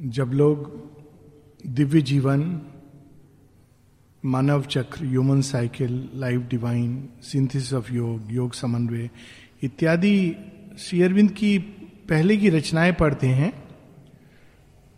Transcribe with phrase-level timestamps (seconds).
[0.00, 0.82] जब लोग
[1.66, 2.60] दिव्य जीवन,
[4.24, 9.10] मानव चक्र human cycle life divine synthesis of yoga योग समन्वय
[9.62, 10.36] इत्यादि
[10.78, 11.58] श्री की
[12.08, 13.52] पहले की रचनाएँ पढ़ते हैं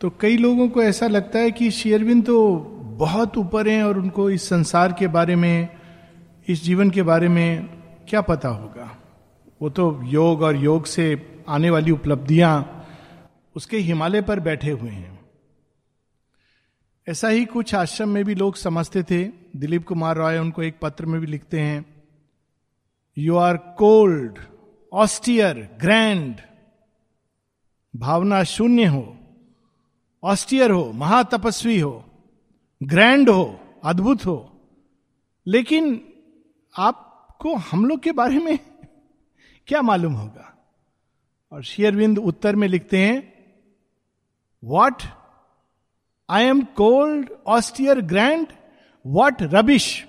[0.00, 2.56] तो कई लोगों को ऐसा लगता है कि श्री अरविंद तो
[2.98, 5.68] बहुत ऊपर हैं और उनको इस संसार के बारे में,
[6.48, 7.66] इस जीवन के बारे में
[8.08, 8.98] क्या पता होगा।
[9.62, 12.77] वो तो योग और योग से आने वाली उपलब्धियाँ
[13.58, 15.30] उसके हिमालय पर बैठे हुए हैं।
[17.08, 19.24] ऐसा ही कुछ आश्रम में भी लोग समझते थे।
[19.56, 22.02] दिलीप कुमार रॉय उनको एक पत्र में भी लिखते हैं।
[23.18, 24.38] You are cold
[24.92, 26.36] austere grand
[27.96, 29.18] भावना शून्य हो।
[30.24, 32.04] ऑस्टियर हो, महातपस्वी हो।
[32.82, 34.60] ग्रैंड हो, अद्भुत हो।
[35.46, 36.12] लेकिन
[36.78, 38.58] आपको हम लोग के बारे में
[39.66, 40.74] क्या मालूम होगा?
[41.52, 43.37] और शेयरविंद उत्तर में लिखते हैं
[44.64, 45.02] what
[46.30, 48.46] I am cold austere grand
[49.06, 50.06] what rubbish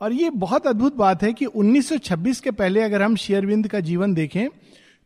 [0.00, 4.14] और ये बहुत अद्भुत बात है कि 1926 के पहले अगर हम शेयरविंद का जीवन
[4.14, 4.48] देखें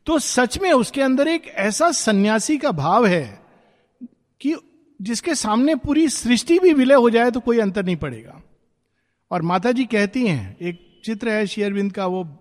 [0.06, 3.40] तो सच में उसके अंदर एक ऐसा सन्यासी का भाव है
[4.40, 4.56] कि
[5.02, 8.42] जिसके सामने पूरी सृष्टि भी विलय हो जाए तो कोई अंतर नहीं पड़ेगा।
[9.30, 12.38] और माता जी कहती हैं, एक चित्र है शेयरविंद का, वो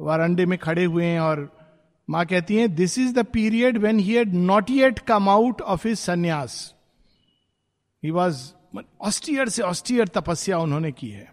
[0.00, 1.61] वारंडे में खड़े हुए हैं और
[2.10, 5.88] माँ कहती है this is the period when he had not yet come out of
[5.88, 6.74] his sannyas
[8.04, 8.52] he was
[9.00, 11.32] austere से ऑस्टियर तपस्या उन्होंने की है।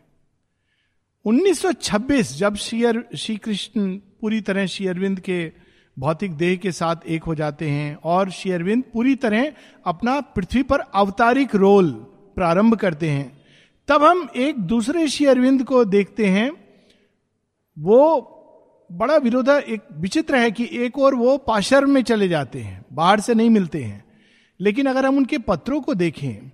[1.26, 2.84] 1926 जब श्री
[3.18, 5.52] श्री कृष्ण पूरी तरह श्री अरविंद के
[5.98, 9.52] भौतिक देह के साथ एक हो जाते हैं और श्री अरविंद पूरी तरह
[9.86, 11.92] अपना पृथ्वी पर अवतारिक रोल
[12.36, 13.42] प्रारंभ करते हैं,
[13.88, 16.52] तब हम एक दूसरे श्री अरविंद को देखते हैं।
[17.80, 18.39] वो
[18.90, 23.20] बड़ा विरोधा एक विचित्र है कि एक और वो पाशर में चले जाते हैं, बाहर
[23.20, 24.04] से नहीं मिलते हैं।
[24.60, 26.50] लेकिन अगर हम उनके पत्रों को देखें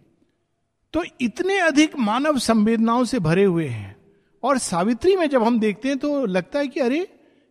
[0.94, 3.96] तो इतने अधिक मानव संवेदनाओं से भरे हुए हैं।
[4.44, 7.08] और सावित्री में जब हम देखते हैं तो लगता है कि अरे,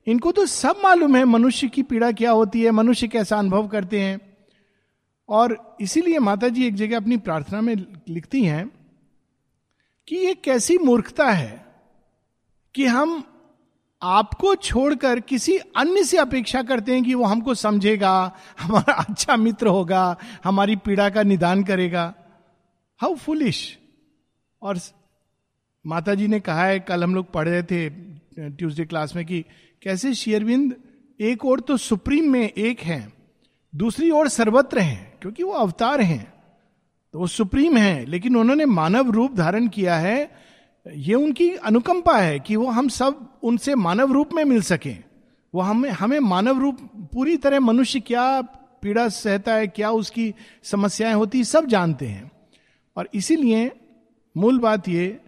[0.07, 4.01] इनको तो सब मालूम है, मनुष्य की पीड़ा क्या होती है, मनुष्य कैसा अनुभव करते
[4.01, 4.21] हैं।
[5.29, 7.75] और इसीलिए माता जी एक जगह अपनी प्रार्थना में
[8.09, 8.71] लिखती हैं
[10.09, 11.67] कि ये कैसी मूर्खता है
[12.75, 13.23] कि हम
[14.05, 19.67] आपको छोड़कर किसी अन्य से अपेक्षा करते हैं कि वो हमको समझेगा, हमारा अच्छा मित्र
[19.67, 22.15] होगा, हमारी पीड़ा का निदान करेगा।
[23.01, 23.79] हाउ फुलिश
[24.63, 24.79] और
[25.87, 27.89] माता जी ने कहा है, कल हम लोग पढ़ रहे थे
[28.51, 29.45] ट्यूसडे क्लास में कि
[29.83, 30.77] कैसे शेयरविंद
[31.21, 33.13] एक और तो सुप्रीम में एक है,
[33.75, 36.33] दूसरी ओर सर्वत्र हैं, क्योंकि वो अवतार हैं।
[37.15, 40.44] तो वो सुप्रीम है, लेकिन उन्होंने मानव रूप धारण किया है
[40.93, 44.95] ये उनकी अनुकंपा है कि वो हम सब उनसे मानव रूप में मिल सके।
[45.55, 46.79] वो हमें हमें मानव रूप,
[47.13, 52.33] पूरी तरह मनुष्य क्या पीड़ा सहता है, क्या उसकी समस्याएँ होती, सब जानते हैं।
[52.97, 53.73] और इसीलिए
[54.37, 55.21] मूल बात ये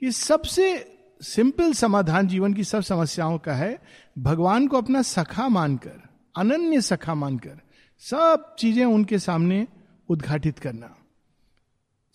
[0.00, 0.92] कि सबसे
[1.22, 3.78] सिंपल समाधान जीवन की सब समस्याओं का है,
[4.18, 6.02] भगवान को अपना सखा मानकर,
[6.36, 7.60] अनन्य सखा मानकर,
[7.98, 9.66] सब चीज़ें उनके सामने
[10.08, 10.96] उद्घाटित करना।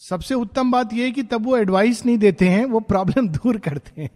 [0.09, 3.57] सबसे उत्तम बात यह है कि तब वो एडवाइस नहीं देते हैं, वो प्रॉब्लम दूर
[3.57, 4.09] करते हैं।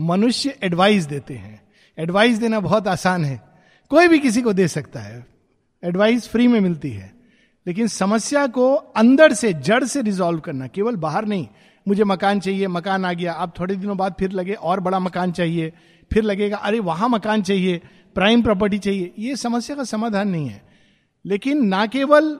[0.00, 1.62] मनुष्य एडवाइस देते हैं।
[1.98, 3.42] एडवाइस देना बहुत आसान है।
[3.88, 5.26] कोई भी किसी को दे सकता है।
[5.84, 7.14] एडवाइस फ्री में मिलती है।
[7.66, 11.48] लेकिन समस्या को अंदर से, जड़ से रिजॉल्व करना, केवल बाहर नहीं।
[11.88, 15.32] मुझे मकान चाहिए, मकान आ गया अब थोड़े दिनों बाद फिर लगे, और बड़ा मकान
[15.32, 15.72] चाहिए,
[16.12, 17.80] फिर लगेगा, अरे वहाँ मकान चाहिए
[18.14, 20.62] प्राइम प्रॉपर्टी चाहिए। ये समस्या का समाधान नहीं है।
[21.26, 22.38] लेकिन ना केवल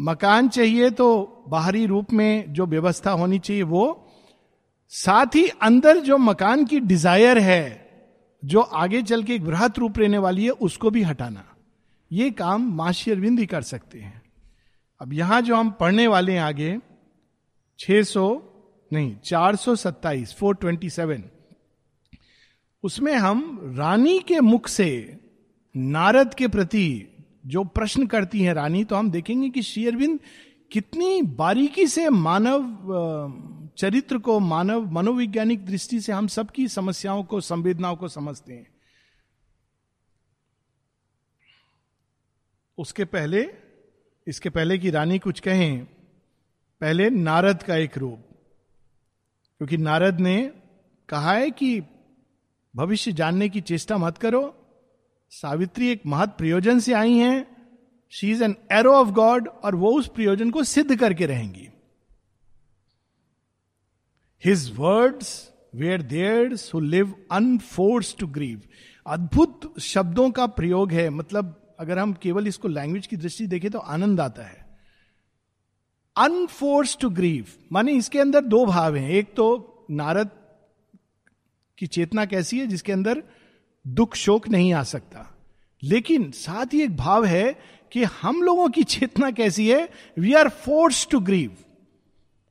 [0.00, 4.08] मकान चाहिए तो बाहरी रूप में जो व्यवस्था होनी चाहिए वो,
[4.88, 7.86] साथ ही अंदर जो मकान की डिज़ायर है,
[8.44, 11.44] जो आगे चल के वृहत रूप लेने वाली है, उसको भी हटाना।
[12.12, 14.22] ये काम माशी अरविंद ही कर सकते हैं।
[15.00, 16.78] अब यहाँ जो हम पढ़ने वाले हैं आगे
[17.78, 18.42] 600
[18.92, 21.22] नहीं 427 427
[22.84, 25.18] उसमें हम रानी के मुख से,
[25.76, 27.08] नारद के प्रति
[27.46, 30.18] जो प्रश्न करती हैं रानी तो हम देखेंगे कि श्री
[30.72, 32.78] कितनी बारीकी से मानव
[33.78, 38.66] चरित्र को, मानव, मनोवैज्ञानिक दृष्टि से हम सबकी समस्याओं को, संवेदनाओं को समझते हैं।
[42.78, 43.54] उसके पहले,
[44.26, 45.84] इसके पहले की रानी कुछ कहें,
[46.80, 48.18] पहले नारद का एक रूप।
[49.58, 50.52] क्योंकि नारद ने
[51.08, 51.82] कहा है कि
[52.76, 54.55] भविष्य जानने की चेष्टा मत करो
[55.32, 57.46] सावित्री एक महत प्रयोजन से आई हैं।
[58.12, 61.68] She is an arrow of God और वो उस प्रयोजन को सिद्ध करके रहेंगी।
[64.42, 65.28] His words
[65.74, 68.62] were theirs who live unforced to grieve
[69.06, 73.78] अद्भुत शब्दों का प्रयोग है। मतलब अगर हम केवल इसको लैंग्वेज की दृष्टि देखें तो
[73.78, 74.64] आनंद आता है।
[76.16, 80.30] अनफोर्स टू ग्रीव माने इसके अंदर दो भाव हैं। एक तो नारद
[81.78, 83.22] की चेतना कैसी है जिसके अंदर
[83.86, 85.36] दुख शोक नहीं आ सकता।
[85.82, 87.58] लेकिन साथ ही एक भाव है
[87.92, 89.88] कि हम लोगों की चेतना कैसी है?
[90.18, 91.56] We are forced to grieve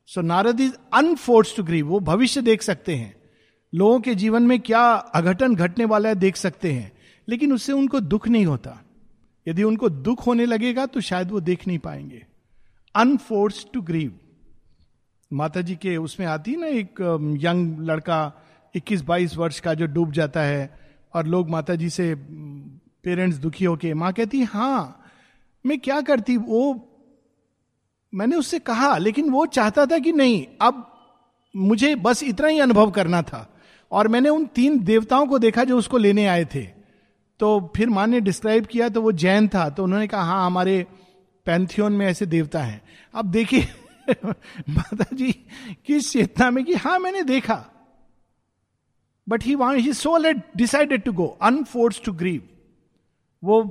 [0.06, 3.16] so Narad is unforced to grieve वो भविष्य देख सकते हैं।
[3.76, 6.92] लोगों के जीवन में क्या अघटन घटने वाला है देख सकते हैं।
[7.30, 8.82] लेकिन उससे उनको दुख नहीं होता।
[9.48, 12.26] यदि उनको दुख होने लगेगा तो शायद वो देख नहीं पाएँगे।
[12.96, 14.20] अनफोर्स टू ग्रीव
[15.34, 16.96] माता जी के उसमें आती ना एक
[17.40, 18.34] यंग um, लड़का
[18.76, 20.85] 21-22 वर्ष का जो डूब जाता है।
[21.16, 22.16] और लोग माता जी से
[23.04, 25.02] पेरेंट्स दुखी होके, माँ कहती हाँ
[25.66, 26.90] मैं क्या करती, वो,
[28.14, 30.92] मैंने उससे कहा, लेकिन वो चाहता था कि नहीं, अब
[31.56, 33.60] मुझे बस इतना ही अनुभव करना था।
[33.92, 36.64] और मैंने उन तीन देवताओं को देखा जो उसको लेने आए थे।
[37.40, 40.86] तो फिर माँ ने डिस्क्राइब किया तो वो जैन था तो उन्होंने कहा हाँ हमारे
[41.46, 42.82] पैंथियोन में ऐसे देवता हैं।
[43.14, 43.68] अब देखिए
[44.70, 45.32] माता जी
[45.86, 47.66] किस चेतना में कि हाँ मैंने देखा।
[49.28, 52.42] But he won't he soul at decided to go unforced to grieve
[53.44, 53.62] वो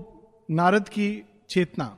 [0.51, 1.09] नारद की
[1.51, 1.97] चेतना।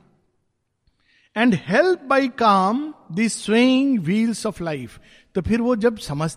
[1.35, 4.99] And help by calm the swaying wheels of life
[5.35, 6.31] तो फिर वो जब समझ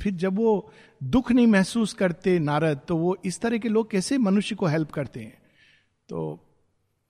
[0.00, 4.18] फिर जब वो दुख नहीं महसूस करते नारद तो वो इस तरह के लोग कैसे
[4.18, 5.38] मनुष्य को हेल्प करते हैं?
[6.08, 6.40] तो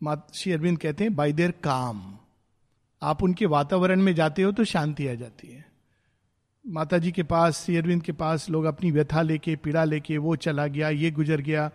[0.00, 2.02] मात, श्री अरविंद कहते हैं बाई देर काम
[3.02, 5.64] आप उनके वातावरण में जाते हो तो शांति आ जाती है।
[6.68, 10.36] माता जी के पास, श्री अरविंद के पास लोग अपनी व्यथा लेके, पीड़ा लेके, वो
[10.36, 11.70] चला गया, ये गुजर गया।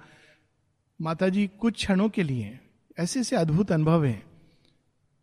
[1.02, 2.60] माता जी कुछ क्षणों के लिए
[3.00, 4.24] ऐसे ऐसे अद्भुत अनुभव हैं।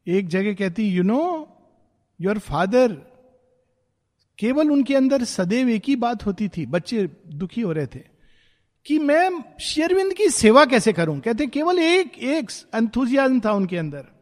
[0.06, 1.49] एक जगह कहती यू नो
[2.20, 2.93] योर फादर
[4.38, 8.03] केवल उनके अंदर सदैव एक ही बात होती थी, बच्चे दुखी हो रहे थे,
[8.87, 9.31] कि मैं
[9.61, 11.20] शेरविंद की सेवा कैसे करूँ?
[11.20, 14.18] कहते, केवल एक एक अंथुजियाज्म था उनके अंदर।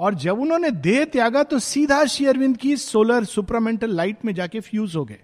[0.00, 4.96] और जब उन्होंने देह त्यागा तो सीधा शेयरविंद की सोलर सुपरामेंटल लाइट में जाके फ्यूज
[4.96, 5.20] हो गए।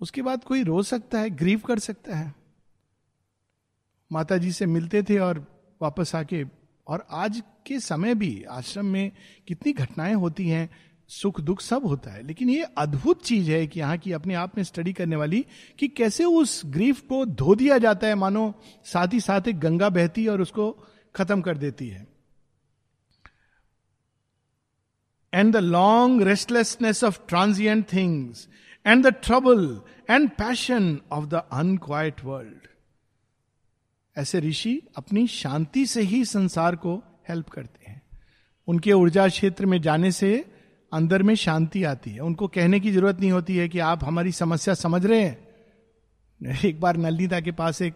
[0.00, 2.34] उसके बाद कोई रो सकता है, ग्रीव कर सकता है।
[4.12, 5.46] माता जी से मिलते थे और
[5.82, 6.44] वापस आके,
[6.86, 9.12] और आज के समय भी आश्रम में
[9.48, 10.70] कितनी घटनाएँ होती हैं,
[11.08, 14.56] सुख दुख सब होता है। लेकिन ये अद्भुत चीज़ है कि यहाँ की अपने आप
[14.56, 15.46] में स्टडी करने वाली
[15.78, 18.54] कि कैसे उस ग्रीफ को धो दिया जाता है, मानो
[18.84, 22.11] साथ ही साथ एक गंगा बहती है और उसको खत्म कर देती है।
[25.34, 28.48] And the long restlessness of transient things
[28.86, 32.68] and the trouble and passion of the unquiet world
[34.16, 38.02] ऐसे ऋषि अपनी शांति से ही संसार को हेल्प करते हैं।
[38.68, 40.44] उनके ऊर्जा क्षेत्र में जाने से
[40.92, 44.32] अंदर में शांति आती है। उनको कहने की ज़रूरत नहीं होती है कि आप हमारी
[44.32, 45.48] समस्या समझ रहे हैं।
[46.64, 47.94] एक बार नलिता के पास एक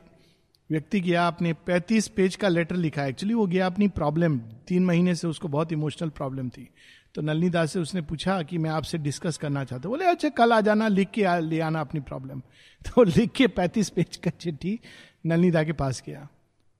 [0.70, 5.14] व्यक्ति गया, आपने 35 पेज का लेटर लिखा। एक्चुअली वो गया अपनी प्रॉब्लम तीन महीने
[5.14, 6.68] से उसको बहुत इमोशनल प्रॉब्लम थी।
[7.16, 10.28] तो नलनी दास से उसने पूछा कि मैं आपसे डिस्कस करना चाहता हूँ। बोले अच्छा
[10.28, 12.40] कल आ जाना लिख के आ, ले आना अपनी प्रॉब्लम
[12.86, 14.80] तो लिख के पैंतीस पेज का चिट्ठी
[15.26, 16.28] नलनीदा के पास गया।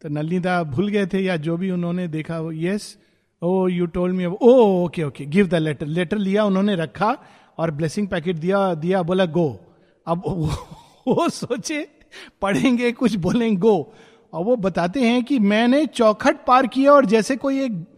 [0.02, 2.98] तो नलनीदा भूल गए थे या जो भी उन्होंने देखा वो yes
[3.42, 7.16] oh you told me oh okay okay give the letter letter लिया उन्होंने रखा
[7.58, 9.48] और ब्लेसिंग पैकेट दिया दिया बोला गो
[10.06, 10.46] अब वो,
[11.08, 11.88] वो सोचे
[12.42, 13.92] पढ़ेंगे कुछ बोलेंगे गो
[14.32, 17.95] और वो बताते हैं कि मैंने चौखट पार किया और जैसे कोई एक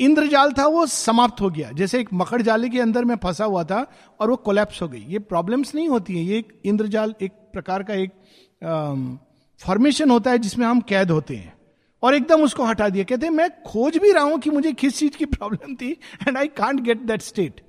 [0.00, 3.64] इंद्रजाल था, वो समाप्त हो गया। जैसे एक मकड़ जाले के अंदर में फंसा हुआ
[3.64, 3.80] था
[4.20, 7.82] और वो कोलैप्स हो गई। ये प्रॉब्लम्स नहीं होती है, ये एक इंद्रजाल एक प्रकार
[7.82, 8.10] का एक
[9.60, 11.56] फॉर्मेशन होता है जिसमें हम कैद होते हैं।
[12.02, 15.16] और एकदम उसको हटा दिया। कहते मैं खोज भी रहा हूँ कि मुझे किस चीज़
[15.16, 15.90] की प्रॉब्लम थी
[16.28, 17.60] and I can't get that state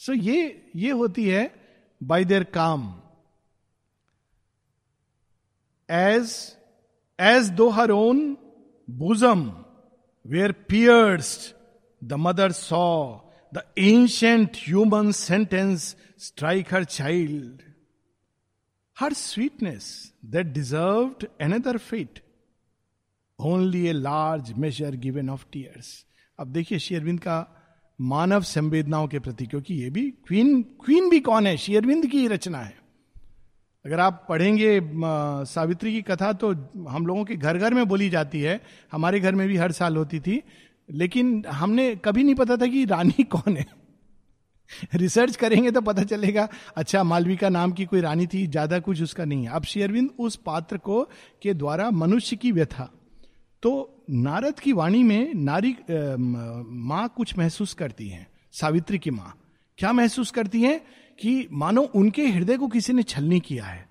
[0.00, 1.50] so ये ये होती है
[2.00, 2.82] by their calm.
[5.88, 6.36] As
[7.18, 8.36] as though her own
[8.88, 9.42] bosom
[10.24, 11.54] were pierced
[12.06, 12.86] the mother saw
[13.52, 17.62] the ancient human sentence strike her child
[18.96, 19.90] her sweetness
[20.24, 22.22] that deserved another fate
[23.38, 26.04] only a large measure given of tears
[26.38, 27.36] अब देखिए शेयरविंद का
[27.98, 31.56] मानव संवेदनाओं के प्रति, क्योंकि ये भी क्वीन क्वीन भी कौन है?
[31.56, 32.74] शेयरविंद की रचना है।
[33.84, 34.80] अगर आप पढ़ेंगे
[35.46, 36.50] सावित्री की कथा तो
[36.88, 38.60] हम लोगों के घर घर में बोली जाती है।
[38.92, 40.42] हमारे घर में भी हर साल होती थी।
[40.88, 43.66] लेकिन हमने कभी नहीं पता था कि रानी कौन है।
[44.94, 49.24] रिसर्च करेंगे तो पता चलेगा अच्छा मालविका नाम की कोई रानी थी, ज़्यादा कुछ उसका
[49.24, 51.02] नहीं है। अब शेयरविंद उस पात्र को,
[51.42, 52.90] के द्वारा मनुष्य की व्यथा।
[53.62, 59.32] तो नारद की वाणी में नारी माँ कुछ महसूस करती हैं, सावित्री की माँ।
[59.78, 60.80] क्या महसूस करती हैं
[61.18, 63.88] कि, मानो उनके हृदय को किसी ने छलनी किया है।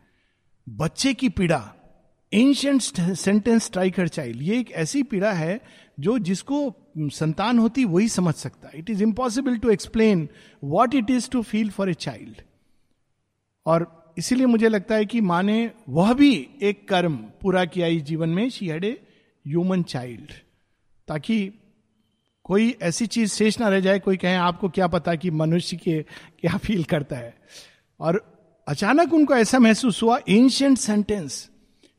[0.67, 1.61] बच्चे की पीड़ा
[2.31, 5.59] एंशियंट सेंटेंस स्ट्राइकर चाइल्ड ये एक ऐसी पीड़ा है,
[5.99, 10.27] जो जिसको संतान होती, वही समझ सकता it is impossible to explain
[10.63, 12.41] what it is to feel for a child
[13.65, 18.03] और इसीलिए मुझे लगता है कि माँ ने वह भी एक कर्म पूरा किया इस
[18.03, 18.91] जीवन में। She had a
[19.45, 20.31] human child
[21.07, 21.53] ताकि
[22.43, 26.01] कोई ऐसी चीज़ शेष ना रह जाए, कोई कहे, आपको क्या पता कि मनुष्य के,
[26.39, 27.33] क्या फील करता है?
[27.99, 28.21] और
[28.67, 31.49] अचानक उनको ऐसा महसूस हुआ एंशियंट सेंटेंस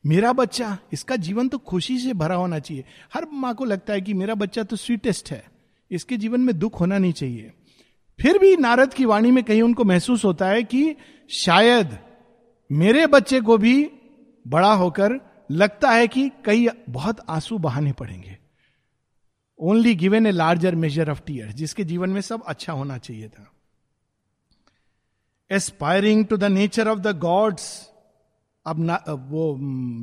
[0.07, 2.83] मेरा बच्चा, इसका जीवन तो खुशी से भरा होना चाहिए।
[3.13, 5.43] हर माँ को लगता है कि मेरा बच्चा तो स्वीटेस्ट है।
[5.91, 7.53] इसके जीवन में दुख होना नहीं चाहिए।
[8.19, 10.95] फिर भी नारद की वाणी में कहीं उनको महसूस होता है कि
[11.29, 11.97] शायद
[12.71, 13.91] मेरे बच्चे को भी
[14.47, 15.19] बड़ा होकर
[15.51, 18.37] लगता है कि कई बहुत आँसू बहाने पड़ेंगे।
[19.59, 23.51] Only given a larger measure of tear जिसके जीवन में सब अच्छा होना चाहिए था।
[25.51, 27.89] Aspiring to the nature of the gods
[28.67, 29.57] अब ना, वो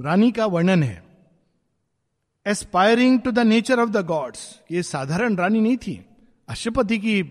[0.05, 1.03] रानी का वर्णन है।
[2.47, 4.41] Aspiring to the nature of the gods
[4.73, 6.01] ये साधारण रानी नहीं थी
[6.49, 7.23] अशुपति की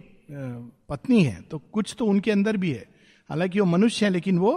[0.90, 2.86] पत्नी है तो कुछ तो उनके अंदर भी है।
[3.30, 4.54] हालाँकि वो मनुष्य है लेकिन वो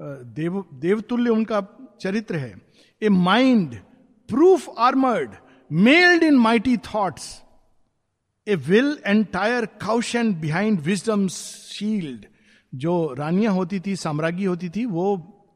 [0.00, 1.60] देव देवतुल्य उनका
[2.00, 2.54] चरित्र है।
[3.02, 3.74] A mind
[4.28, 5.34] proof armoured
[5.70, 7.28] mailed in mighty thoughts
[8.46, 12.26] a will entire caution behind wisdom shield
[12.72, 15.06] जो रानियाँ होती थी साम्राज्ञी होती थी वो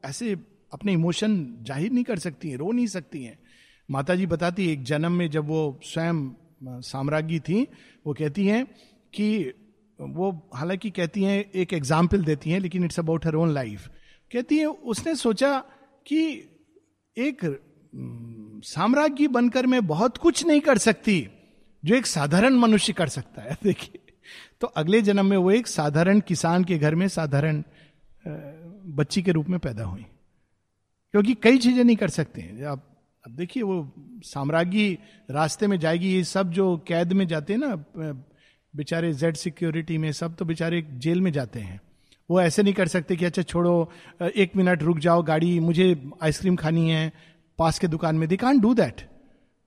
[0.05, 0.35] ऐसे
[0.73, 3.37] अपने इमोशन ज़ाहिर नहीं कर सकती हैं, रो नहीं सकती हैं।
[3.89, 6.29] माता जी बताती है, एक जन्म में जब वो स्वयं
[6.63, 7.67] साम्राज्ञी थी,
[8.05, 8.65] वो कहती हैं
[9.13, 9.53] कि
[9.99, 13.87] वो हालाँकि कहती हैं, एक एग्ज़ाम्पल देती हैं, लेकिन it's about her own life
[14.31, 15.57] कहती है, उसने सोचा
[16.05, 16.21] कि
[17.17, 17.45] एक
[18.65, 21.27] साम्राज्ञी बनकर मैं बहुत कुछ नहीं कर सकती,
[21.83, 23.99] जो एक साधारण मनुष्य कर सकता है। देखिए
[24.61, 27.63] तो अगले जन्म में वो एक साधारण किसान के घर में साधारण
[28.95, 30.05] बच्ची के रूप में पैदा हुई।
[31.13, 32.81] क्योंकि कई चीज़ें नहीं कर सकते हैं। अब
[33.23, 34.97] अब देखिए, वो साम्राज्य
[35.29, 38.13] रास्ते में जाएगी, ये सब जो कैद में जाते हैं ना
[38.73, 41.79] बेचारे जेड सिक्योरिटी में, सब तो बेचारे जेल में जाते हैं।
[42.29, 46.55] वो ऐसे नहीं कर सकते कि अच्छा छोड़ो एक मिनट रुक जाओ, गाड़ी, मुझे आइसक्रीम
[46.55, 47.11] खानी है,
[47.59, 49.01] पास के दुकान में, दी कान डू दैट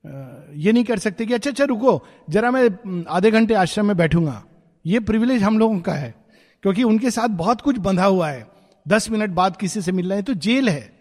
[0.04, 4.42] ये नहीं कर सकते कि अच्छा अच्छा रुको, जरा मैं आधे घंटे आश्रम में बैठूँगा।
[4.84, 6.14] ये प्रिविलेज हम लोगों का है,
[6.62, 8.46] क्योंकि उनके साथ बहुत कुछ बंधा हुआ है।
[8.87, 10.91] दस मिनट बाद किसी से मिलना है तो जेल है।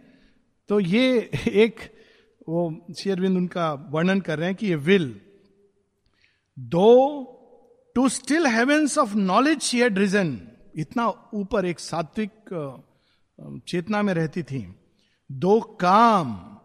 [0.72, 1.80] तो ये एक,
[2.50, 5.22] वो शेयरविंद उनका वर्णन कर रहे हैं कि ये will
[6.60, 6.92] though
[7.96, 12.32] to still heavens of knowledge she had risen इतना ऊपर एक सात्विक
[13.68, 14.76] चेतना में रहती थी।
[15.32, 16.58] Though calm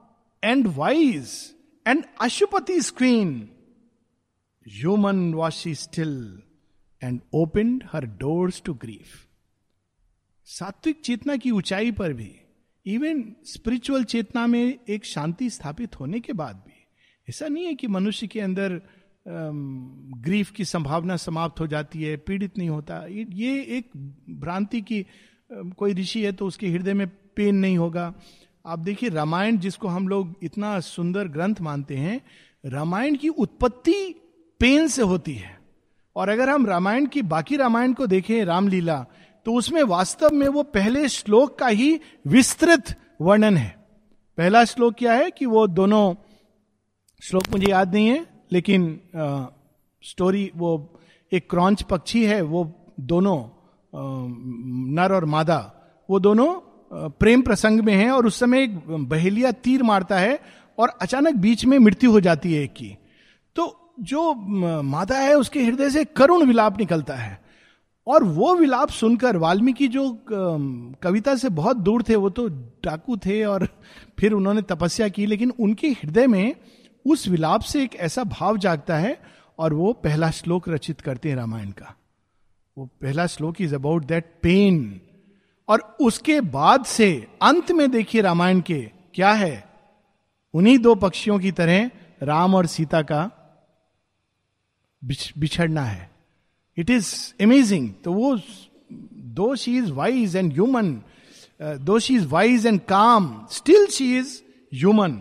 [0.45, 1.55] and wise
[1.87, 3.49] and Ashwapati screen
[4.69, 6.43] human was still
[7.03, 9.27] and open her doors to grief
[10.45, 12.41] सात्विक चेतना की ऊंचाई पर भी
[12.87, 16.73] इवन स्पिरिचुअल चेतना में एक शांति स्थापित होने के बाद भी,
[17.29, 18.81] ऐसा नहीं है कि मनुष्य के अंदर
[19.27, 23.91] ग्रीफ की संभावना समाप्त हो जाती है, पीड़ित नहीं होता। ये एक
[24.41, 25.05] भ्रांति की
[25.51, 28.13] कोई ऋषि है तो उसके हृदय में पेन नहीं होगा।
[28.67, 32.21] आप देखिए रामायण, जिसको हम लोग इतना सुंदर ग्रंथ मानते हैं,
[32.65, 34.15] रामायण की उत्पत्ति
[34.61, 35.59] पेन से होती है।
[36.17, 39.05] और अगर हम रामायण की बाकी रामायण को देखें, रामलीला
[39.47, 43.69] तो उसमें वास्तव में वो पहले श्लोक का ही विस्तृत वर्णन है।
[44.39, 46.15] पहला श्लोक क्या है कि वो दोनों
[47.23, 49.45] श्लोक मुझे याद नहीं है लेकिन आ,
[50.03, 50.99] स्टोरी वो
[51.33, 52.65] एक क्रॉन्च पक्षी है वो
[53.01, 53.39] दोनों
[54.95, 55.59] नर और मादा
[56.11, 56.49] वो दोनों
[57.11, 60.39] प्रेम प्रसंग में है और उस समय एक बहेलिया तीर मारता है
[60.79, 62.97] और अचानक बीच में मृत्यु हो जाती है एक की।
[63.57, 64.35] तो जो
[64.83, 67.46] मादा है उसके हृदय से करुण विलाप निकलता है।
[68.07, 70.25] और वो विलाप सुनकर वाल्मीकि जो
[71.03, 72.49] कविता से बहुत दूर थे, वो तो
[72.85, 73.69] डाकू थे और
[74.19, 76.55] फिर उन्होंने तपस्या की, लेकिन उनके हृदय में
[77.05, 79.19] उस विलाप से एक ऐसा भाव जागता है
[79.59, 81.95] और वो पहला श्लोक रचित करते हैं रामायण का।
[82.77, 85.01] वो पहला श्लोक इज़ अबाउट दैट पेन
[85.69, 88.81] और उसके बाद से अंत में देखिए रामायण के,
[89.15, 89.65] क्या है?
[90.55, 91.91] उन्हीं दो पक्षियों की तरह
[92.23, 93.31] राम और सीता का
[95.03, 96.11] बिछड़ना है।
[96.77, 98.39] इट इज़ अमेजिंग तो वो
[99.37, 101.01] though she is wise and human
[101.61, 104.41] though she is wise and calm still she is
[104.73, 105.21] human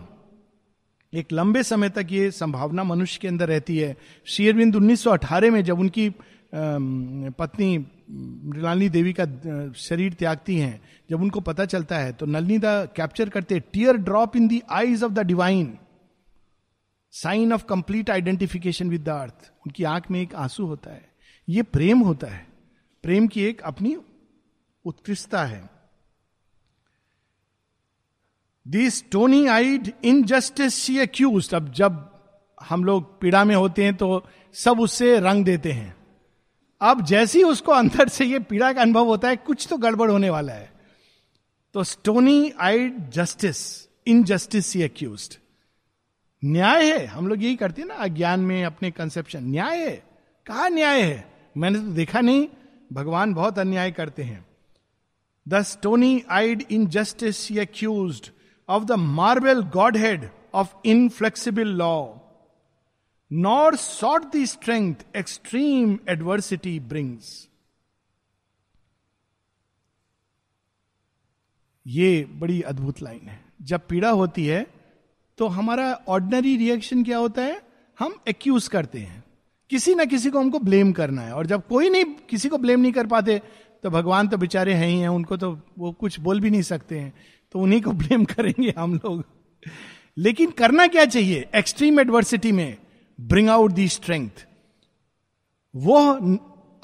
[1.12, 3.96] एक लंबे समय तक ये संभावना मनुष्य के अंदर रहती है।
[4.26, 6.08] शेयरबिंद 1918 में जब उनकी
[6.54, 9.24] पत्नी, मृणालिनी देवी का
[9.76, 14.36] शरीर त्यागती हैं, जब उनको पता चलता है तो नलनी दा कैप्चर करते tear drop
[14.36, 15.76] in the eyes of the divine
[17.14, 21.04] sign of complete identification with the earth उनकी आँख में एक आँसू होता है।
[21.48, 22.46] ये प्रेम होता है।
[23.04, 23.96] प्रेम की एक अपनी
[24.84, 25.68] उत्कृष्टता है।
[28.66, 29.92] The stony eyed
[30.24, 32.12] injustice she accuse अब जब
[32.58, 34.24] हम लोग पीड़ा में होते हैं तो
[34.54, 35.94] सब उससे रंग देते हैं।
[36.80, 40.10] अब जैसे ही उसको अंदर से ये पीड़ा का अनुभव होता है, कुछ तो गड़बड़
[40.10, 40.72] होने वाला है।
[41.74, 43.88] तो stony eyed justice
[44.24, 45.38] injustice she accuse
[46.42, 49.96] न्याय है, हम लोग यही करते हैं ना, अज्ञान में अपने कंसेप्शन न्याय है।
[50.46, 51.35] कहा न्याय है?
[51.56, 52.48] मैंने तो देखा नहीं,
[52.92, 54.44] भगवान बहुत अन्याय करते हैं।
[55.46, 58.30] The stony eyed injustice accuse
[58.68, 59.62] of the marble
[59.96, 62.06] godhead of inflexible law
[63.30, 67.48] nor sought the strength extreme adversity brings
[71.86, 74.66] ये बड़ी अद्भुत लाइन है। जब पीड़ा होती है
[75.38, 77.60] तो हमारा ऑर्डनरी रिएक्शन क्या होता है?
[77.98, 79.22] हम एक्यूज करते हैं।
[79.70, 82.80] किसी ना किसी को हमको ब्लेम करना है। और जब कोई नहीं, किसी को ब्लेम
[82.80, 83.42] नहीं कर पाते
[83.82, 86.98] तो भगवान तो बेचारे हैं ही हैं, उनको तो वो कुछ बोल भी नहीं सकते
[86.98, 87.12] हैं।
[87.52, 89.24] तो उन्हीं को ब्लेम करेंगे हम लोग।
[90.18, 91.44] लेकिन करना क्या चाहिए?
[91.54, 92.76] एक्सट्रीम एडवर्सिटी में
[93.20, 94.46] ब्रिंग आउट दी स्ट्रेंथ
[95.76, 95.98] वो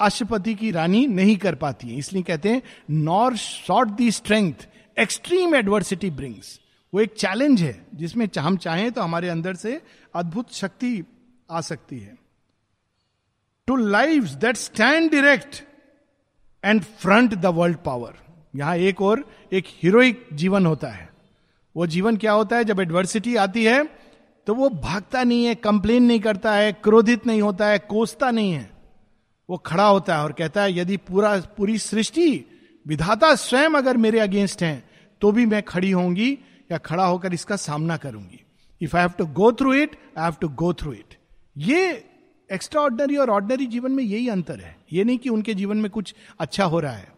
[0.01, 2.61] अशुपति की रानी नहीं कर पाती है। इसलिए कहते हैं
[2.91, 4.67] nor sought the strength
[4.99, 6.59] extreme adversity brings
[6.93, 9.81] वो एक चैलेंज है, जिसमें हम चाहें तो हमारे अंदर से
[10.15, 11.03] अद्भुत शक्ति
[11.51, 12.22] आ सकती है।
[13.67, 15.61] To live that stand direct
[16.63, 18.13] and front the world power
[18.55, 21.09] यहाँ एक और एक हीरोइक जीवन होता है।
[21.75, 22.63] वो जीवन क्या होता है?
[22.63, 23.83] जब एडवर्सिटी आती है
[24.47, 28.51] तो वो भागता नहीं है कंप्लेन नहीं करता है, क्रोधित नहीं होता है, कोसता नहीं
[28.51, 28.69] है।
[29.49, 32.45] वो खड़ा होता है और कहता है, यदि पूरा, पूरी सृष्टि
[32.85, 34.83] विधाता स्वयं अगर मेरे अगेंस्ट हैं
[35.21, 36.31] तो भी मैं खड़ी होंगी
[36.71, 38.45] या खड़ा होकर इसका सामना करूँगी।
[38.81, 41.17] If I have to go through it I have to go through it
[42.53, 45.91] extraordinary ordinary और ऑर्डनरी जीवन में यही अंतर है। ये नहीं कि उनके जीवन में
[45.91, 47.11] कुछ अच्छा हो रहा है।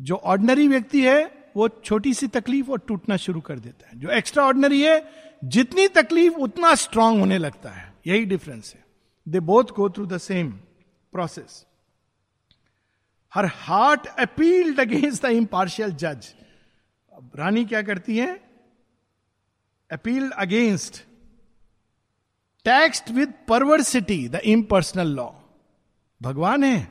[0.00, 4.08] जो ऑर्डनरी व्यक्ति है, वो छोटी सी तकलीफ़ और टूटना शुरू कर देता है। जो
[4.08, 5.10] एक्स्ट्रा ऑर्डनरी है,
[5.44, 8.84] जितनी तकलीफ़, उतना स्ट्रांग होने लगता है। यही डिफरेंस है।
[9.28, 10.50] They both go through the same
[11.12, 11.66] process
[13.34, 16.34] her heart appealed against the impartial जज
[17.36, 18.40] रानी क्या करती है?
[19.92, 21.02] Appealed against
[22.64, 25.28] taxed with perversity the impersonal law
[26.20, 26.88] भगवान है,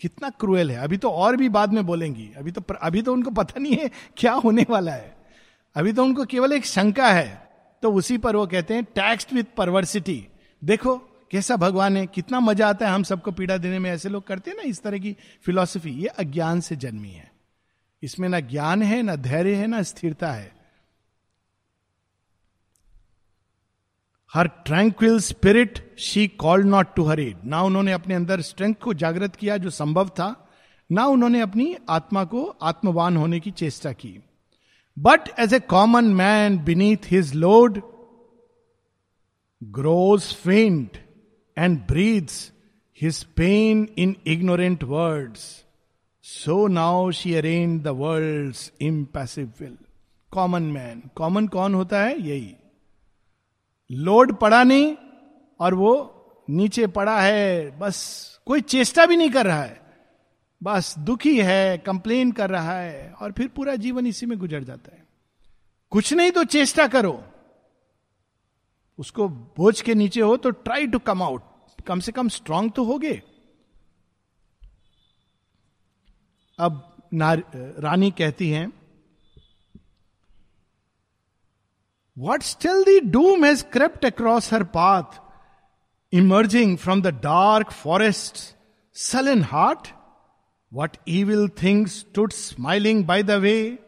[0.00, 3.30] कितना क्रूएल है। अभी तो और भी बाद में बोलेंगी। अभी तो अभी तो उनको
[3.30, 5.14] पता नहीं है क्या होने वाला है।
[5.76, 7.46] अभी तो उनको केवल एक शंका है।
[7.82, 10.26] तो उसी पर वो कहते हैं टैक्सड विथ परवर्सिटी
[10.62, 10.96] देखो,
[11.30, 14.50] कैसा भगवान है, कितना मज़ा आता है हम सबको पीड़ा देने में। ऐसे लोग करते
[14.50, 17.30] हैं ना, इस तरह की फिलॉसफी ये अज्ञान से जन्मी है।
[18.02, 20.55] इसमें ना ज्ञान है, ना धैर्य है, ना स्थिरता है।
[24.32, 28.94] Her tranquil spirit she call not to her aid ना उन्होंने अपने अंदर स्ट्रेंथ को
[28.94, 30.34] जागृत किया जो संभव था,
[30.90, 34.18] ना उन्होंने अपनी आत्मा को आत्मवान होने की चेष्टा की।
[34.96, 37.80] But as a common man beneath his load
[39.62, 40.96] grows faint
[41.56, 42.52] and breathes
[43.00, 45.40] his pain in ignorant words
[46.24, 49.76] so now she arraigned the world impassive will
[50.30, 52.20] common man common कौन होता है?
[52.20, 52.54] यही।
[53.90, 54.96] लोड पड़ा नहीं
[55.60, 56.12] और वो
[56.50, 59.80] नीचे पड़ा है, बस कोई चेष्टा भी नहीं कर रहा है।
[60.62, 64.96] बस दुखी है, कंप्लेन कर रहा है और फिर पूरा जीवन इसी में गुजर जाता
[64.96, 65.04] है।
[65.90, 67.22] कुछ नहीं तो चेष्टा करो।
[68.98, 71.42] उसको बोझ के नीचे हो तो ट्राई टू कम आउट
[71.86, 73.22] कम से कम स्ट्रांग तो हो गए
[76.58, 76.92] अब
[77.78, 78.72] रानी कहती हैं
[82.42, 85.02] still the doom has crept across her path
[86.12, 88.56] emerging from the dark forest
[88.94, 89.88] soul in heart
[90.74, 93.78] what evil things stood smiling by the way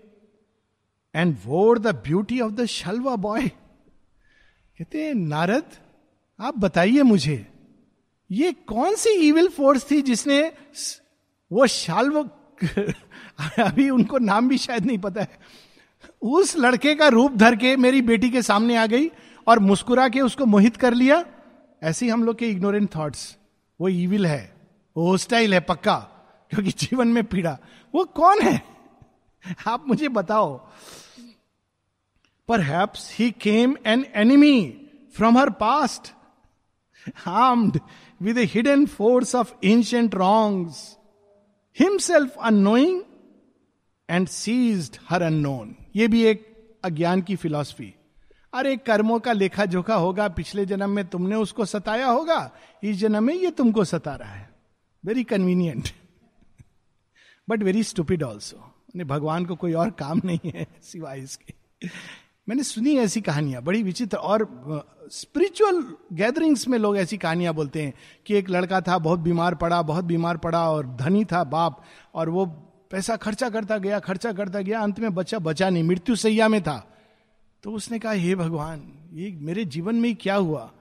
[1.15, 3.51] and wore the beauty of the Shalwa boy
[4.81, 5.65] कहते नारद,
[6.41, 7.47] आप बताइए मुझे,
[8.31, 10.53] ये कौन सी evil force थी जिसने
[11.53, 12.31] वो शाल्व
[13.65, 15.39] अभी उनको नाम भी शायद नहीं पता है।
[16.23, 19.11] उस लड़के का रूप धर के मेरी बेटी के सामने आ गई
[19.47, 21.25] और मुस्कुरा के उसको मोहित कर लिया।
[21.83, 23.37] ऐसे हम लोग के इग्नोरेंट थॉट्स
[23.81, 24.55] वो ईविल है,
[24.97, 25.97] वो होस्टाइल है पक्का,
[26.51, 27.59] क्योंकि जीवन में पीड़ा।
[27.95, 28.63] वो कौन है?
[29.67, 30.57] आप मुझे बताओ।
[32.61, 34.61] Perhaps he came an enemy
[35.17, 36.13] from her past
[37.17, 37.79] armed
[38.23, 40.97] with hidden force of ancient wrongs
[41.79, 43.03] himself unknowing
[44.11, 46.47] and seized her unknown ये भी एक
[46.85, 47.95] अज्ञान की फिलॉसफी।
[48.53, 52.51] अरे कर्मों का लेखा जोखा होगा, पिछले जन्म में तुमने उसको सताया होगा,
[52.83, 54.49] इस जन्म में ये तुमको सता रहा है।
[55.05, 55.89] Very convenient
[57.49, 61.55] but very stupid also भगवान को कोई और काम नहीं है सिवाय इसके।
[62.49, 65.83] मैंने सुनी ऐसी कहानियाँ, बड़ी विचित्र और स्पिरिचुअल
[66.13, 67.93] गैदरिंग्स में लोग ऐसी कहानियाँ बोलते हैं
[68.27, 71.83] कि एक लड़का था, बहुत बीमार पड़ा, बहुत बीमार पड़ा और धनी था बाप,
[72.15, 72.47] और वो
[72.91, 76.63] पैसा खर्चा करता गया, खर्चा करता गया, अंत में बच्चा बचा नहीं, मृत्यु सैया में
[76.63, 76.97] था।
[77.63, 80.73] तो उसने कहा, हे भगवान, ये मेरे जीवन में क्या हुआ?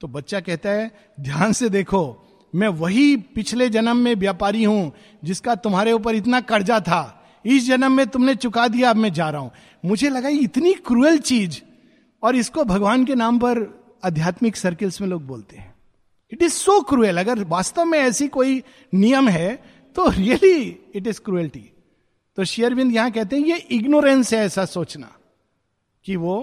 [0.00, 2.20] तो बच्चा कहता है, ध्यान से देखो,
[2.54, 4.92] मैं वही पिछले जन्म में व्यापारी हूँ,
[5.24, 9.30] जिसका तुम्हारे ऊपर इतना कर्जा था। इस जन्म में तुमने चुका दिया, अब मैं जा
[9.30, 9.50] रहा हूँ।
[9.84, 11.60] मुझे लगा इतनी क्रूअल चीज़।
[12.22, 15.74] और इसको भगवान के नाम पर आध्यात्मिक सर्किल्स में लोग बोलते हैं।
[16.32, 17.20] It is so cruel.
[17.20, 18.62] अगर वास्तव में ऐसी कोई
[18.94, 20.60] नियम है तो रियली
[20.94, 21.70] इट इज़ क्रुएल्टी
[22.38, 25.10] तो शेयरविंद यहाँ कहते हैं, ये इग्नोरेंस है ऐसा सोचना
[26.04, 26.36] कि वो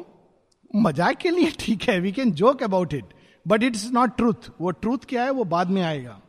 [0.76, 3.14] मज़ाक के लिए ठीक है we can joke about it
[3.46, 5.32] but it is not truth वो ट्रूथ क्या है?
[5.32, 6.22] वो बाद में आएगा.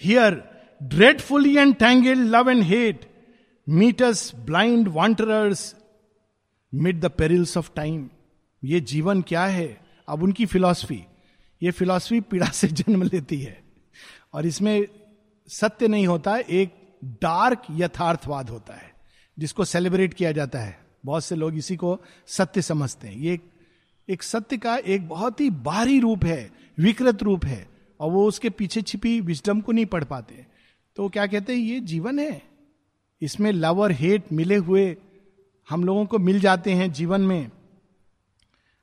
[0.00, 0.42] Here
[0.80, 3.08] dreadfully and tangle love and hate
[3.66, 5.74] meters blind wanderers
[6.72, 8.08] mid the perils of time
[8.62, 9.68] ये जीवन क्या है?
[10.08, 11.02] अब उनकी फिलॉसफी
[11.62, 13.58] ये फिलॉसफी पीड़ा से जन्म लेती है।
[14.34, 14.86] और इसमें
[15.48, 18.94] सत्य नहीं होता एक डार्क यथार्थवाद होता है
[19.38, 23.40] जिसको सेलिब्रेट किया जाता है। बहुत से लोग इसी को सत्य समझते हैं। ये
[24.08, 27.68] एक, सत्य का एक बहुत ही बाहरी रूप है विकृत रूप है
[28.00, 30.46] और वो उसके पीछे छिपी विजडम को नहीं पढ़ पाते।
[30.96, 32.42] तो क्या कहते हैं ये जीवन है।
[33.22, 34.96] इसमें लव और हेट मिले हुए
[35.70, 37.50] हम लोगों को मिल जाते हैं जीवन में।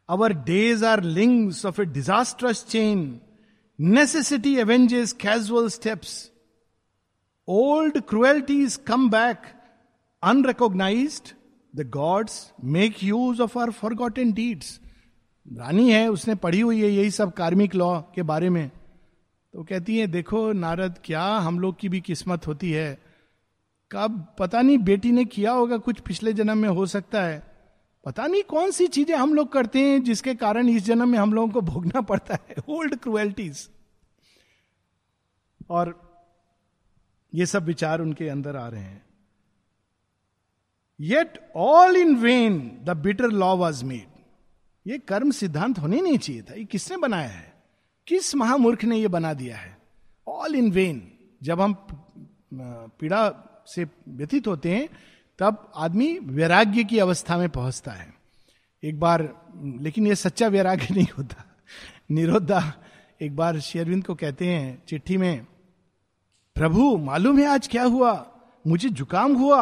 [0.10, 3.22] Our days are links of a disastrous chain
[3.80, 6.32] necessity avenges casual steps
[7.48, 9.38] old cruelties come back
[11.76, 14.80] the gods make use of our forgot deeds
[15.58, 18.72] रानी है, उसने पढ़ी हुई है यही सब कार्मिक लॉ के बारे में।
[19.54, 23.00] तो कहती है, देखो नारद, क्या हम लोग की भी किस्मत होती है?
[23.92, 27.44] कब, पता नहीं, बेटी ने किया होगा, कुछ पिछले जन्म में हो सकता है।
[28.06, 31.34] पता नहीं कौन सी चीज़ें हम लोग करते हैं जिसके कारण इस जन्म में हम
[31.34, 33.70] लोगों को भोगना पड़ता है ओल्ड क्रुएल्टीज
[35.70, 36.13] और
[37.34, 39.06] ये सब विचार उनके अंदर आ रहे हैं।
[41.02, 44.14] Yet all in vain the bitter law was made
[44.88, 47.54] ये कर्म सिद्धांत होने नहीं चाहिए था। ये किसने बनाया है?
[48.08, 49.78] किस महामूर्ख ने ये बना दिया है?
[50.28, 51.88] ऑल इन वेन जब हम
[53.00, 53.34] पीड़ा
[53.68, 54.90] से व्यथित होते हैं,
[55.40, 58.14] तब आदमी वैराग्य की अवस्था में पहुँचता है।
[58.84, 59.48] एक बार,
[59.82, 61.56] लेकिन ये सच्चा वैराग्य नहीं होता।
[62.12, 62.74] निरोधा
[63.22, 65.46] एक बार शेरविंद को कहते हैं, चिट्ठी में
[66.56, 68.32] प्रभु, मालूम है आज क्या हुआ?
[68.68, 69.62] मुझे जुकाम हुआ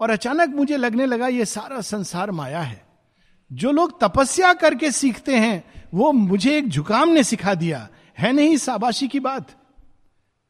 [0.00, 2.86] और अचानक मुझे लगने लगा ये सारा संसार माया है।
[3.52, 8.56] जो लोग तपस्या करके सीखते हैं, वो मुझे एक जुकाम ने सिखा दिया। है नहीं
[8.56, 9.50] शाबाशी की बात?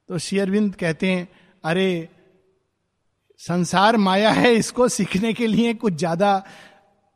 [0.08, 1.28] तो शेयरविंद कहते हैं,
[1.64, 2.08] अरे,
[3.38, 6.44] संसार माया है, इसको सीखने के लिए कुछ ज़्यादा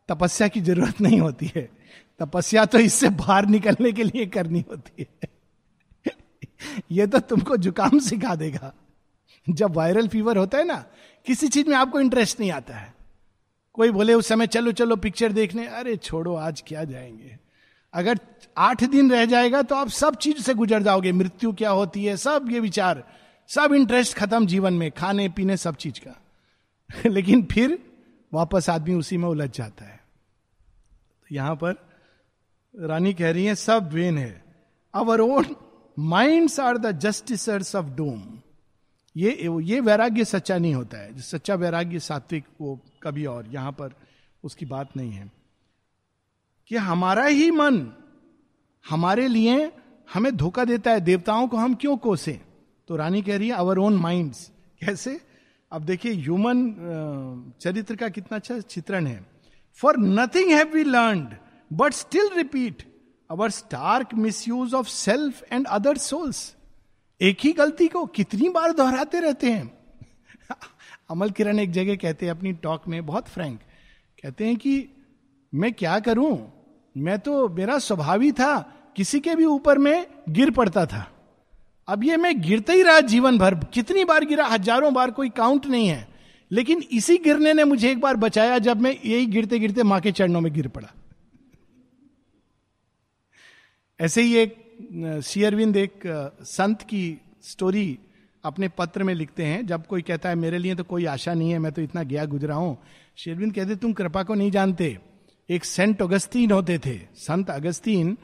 [0.08, 1.70] तपस्या की ज़रूरत नहीं होती है।
[2.18, 5.39] तपस्या तो इससे बाहर निकलने के लिए करनी होती है।
[6.90, 8.74] यह तो तुमको जुकाम सिखा देगा।
[9.50, 10.84] जब वायरल फीवर होता है ना,
[11.26, 12.94] किसी चीज़ में आपको इंटरेस्ट नहीं आता है।
[13.72, 17.38] कोई बोले, उस समय चलो चलो पिक्चर देखने। अरे, छोड़ो, आज क्या जाएँगे?
[17.94, 18.18] अगर
[18.58, 22.16] आठ दिन रह जाएगा तो आप सब चीज़ से गुजर जाओगे। मृत्यु क्या होती है?
[22.16, 23.16] सब ये विचार,
[23.48, 26.22] सब इंटरेस्ट खत्म जीवन में, खाने, पीने, सब चीज़ का।
[27.06, 27.78] लेकिन फिर
[28.32, 30.00] वापस आदमी उसी में उलझ जाता है।
[31.20, 31.88] तो यहाँ पर
[32.80, 34.44] रानी कह रही है, सब वेन है।
[34.94, 35.56] Our own
[35.98, 38.22] minds are the justicers of doom
[39.16, 43.94] ये ये वैराग्य सच्चा नहीं होता है। सच्चा वैराग्य सात्विक, वो कभी और, यहाँ पर
[44.44, 45.32] उसकी बात नहीं है।
[46.68, 47.92] कि हमारा ही मन
[48.90, 49.72] हमारे लिए
[50.14, 52.40] हमें धोखा देता है, देवताओं को हम क्यों कोसे?
[52.88, 54.34] तो रानी कह रही है अवर ओन माइंड
[54.80, 55.20] कैसे?
[55.72, 59.26] अब देखिए ह्यूमन चरित्र का कितना अच्छा चित्रण है।
[59.74, 61.28] For nothing have we learn
[61.72, 62.89] but still repeat
[63.30, 64.14] our stark
[64.48, 66.56] misuse of self and other souls
[67.20, 69.78] एक ही गलती को कितनी बार दोहराते रहते हैं?
[71.10, 73.60] अमल किरण एक जगह कहते हैं, अपनी टॉक में, बहुत फ्रैंक
[74.22, 74.88] कहते हैं कि,
[75.54, 76.52] मैं क्या करूँ?
[76.96, 81.10] मैं तो मेरा स्वभाव ही था, किसी के भी ऊपर में गिर पड़ता था।
[81.88, 85.66] अब ये मैं गिरते ही रहा जीवन भर, कितनी बार गिरा, हज़ारों बार, कोई काउंट
[85.66, 86.08] नहीं है।
[86.50, 90.12] लेकिन इसी गिरने ने मुझे एक बार बचाया जब मैं यही गिरते गिरते माँ के
[90.12, 90.88] चरणों में गिर पड़ा।
[94.00, 96.00] ऐसे ही एक शेयरविंद एक
[96.42, 97.98] संत की स्टोरी
[98.44, 101.50] अपने पत्र में लिखते हैं। जब कोई कहता है, मेरे लिए तो कोई आशा नहीं
[101.50, 102.76] है, मैं तो इतना गया गुजरा हूँ।
[103.16, 104.98] शेरविंद कहते, तुम कृपा को नहीं जानते।
[105.48, 108.16] एक सेंट अगस्तीन होते थे। संत अगस्तीन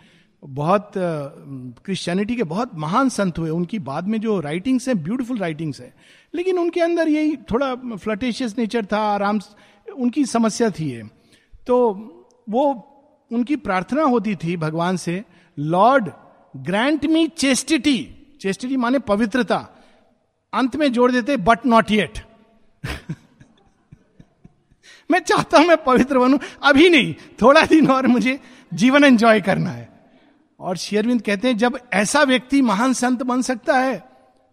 [0.42, 5.80] बहुत क्रिश्चियनिटी के बहुत महान संत हुए। उनकी बाद में जो राइटिंग्स हैं ब्यूटीफुल राइटिंग्स
[5.80, 5.94] हैं।
[6.34, 9.40] लेकिन उनके अंदर यही थोड़ा फ्लटेशियस नेचर था, आराम
[9.94, 11.02] उनकी समस्या थी ये।
[11.66, 11.76] तो
[12.48, 12.64] वो,
[13.30, 15.22] उनकी प्रार्थना होती थी भगवान से
[15.58, 16.10] lord
[16.54, 17.98] grant me chastity
[18.40, 19.56] chastity माने पवित्रता।
[20.52, 22.18] अंत में जोड़ देते बट नॉट येट
[25.10, 28.38] मैं चाहता हूँ मैं पवित्र बनू, अभी नहीं, थोड़ा दिन और मुझे
[28.72, 29.88] जीवन एंजॉय करना है।
[30.60, 34.04] और शेयरविंद कहते हैं, जब ऐसा व्यक्ति महान संत बन सकता है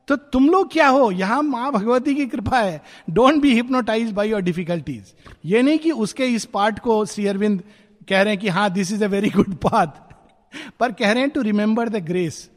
[0.08, 1.12] तो तुम लोग क्या हो?
[1.12, 5.14] यहाँ माँ भगवती की कृपा है। Don't be hypnotise by your difficulties
[5.46, 7.62] ये नहीं कि उसके इस पार्ट को श्री अरविंद
[8.10, 10.13] कह रहे हैं कि हाँ this is a very good path
[10.80, 12.50] पर कह रहे हैं टू रिमेंबर द ग्रेस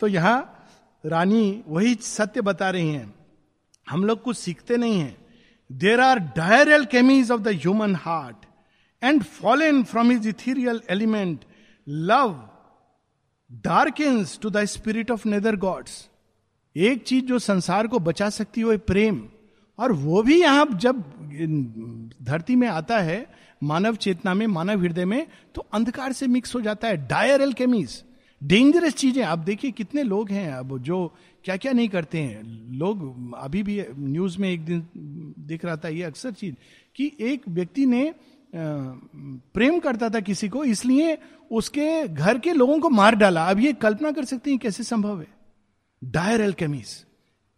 [0.00, 0.38] तो यहाँ
[1.04, 3.14] रानी वही सत्य बता रही हैं।
[3.86, 5.16] हम लोग कुछ सीखते नहीं हैं।
[5.70, 8.46] There are dire alchemies of the human heart
[9.02, 11.44] and fallen from his ethereal element
[11.86, 12.34] love
[13.50, 16.08] darkens to the spirit of nether gods
[16.76, 19.22] एक चीज़ जो संसार को बचा सकती है प्रेम।
[19.78, 21.02] और वो भी यहाँ जब
[22.22, 23.20] धरती में आता है
[23.62, 28.02] मानव चेतना में, मानव हृदय में तो अंधकार से मिक्स हो जाता है। डायर एल्केमीज
[28.42, 31.06] डेंजरस चीज़ें। आप देखिए कितने लोग हैं अब जो
[31.44, 34.86] क्या क्या नहीं करते हैं। लोग अभी भी न्यूज़ में एक दिन
[35.38, 36.54] दिख रहा था, ये अक्सर चीज़,
[36.96, 38.14] कि एक व्यक्ति ने
[38.54, 41.16] प्रेम करता था किसी को, इसलिए
[41.50, 45.20] उसके घर के लोगों को मार डाला। अब ये कल्पना कर सकते हैं कैसे संभव
[45.20, 45.28] है।
[46.02, 46.94] डायर एल्केमीज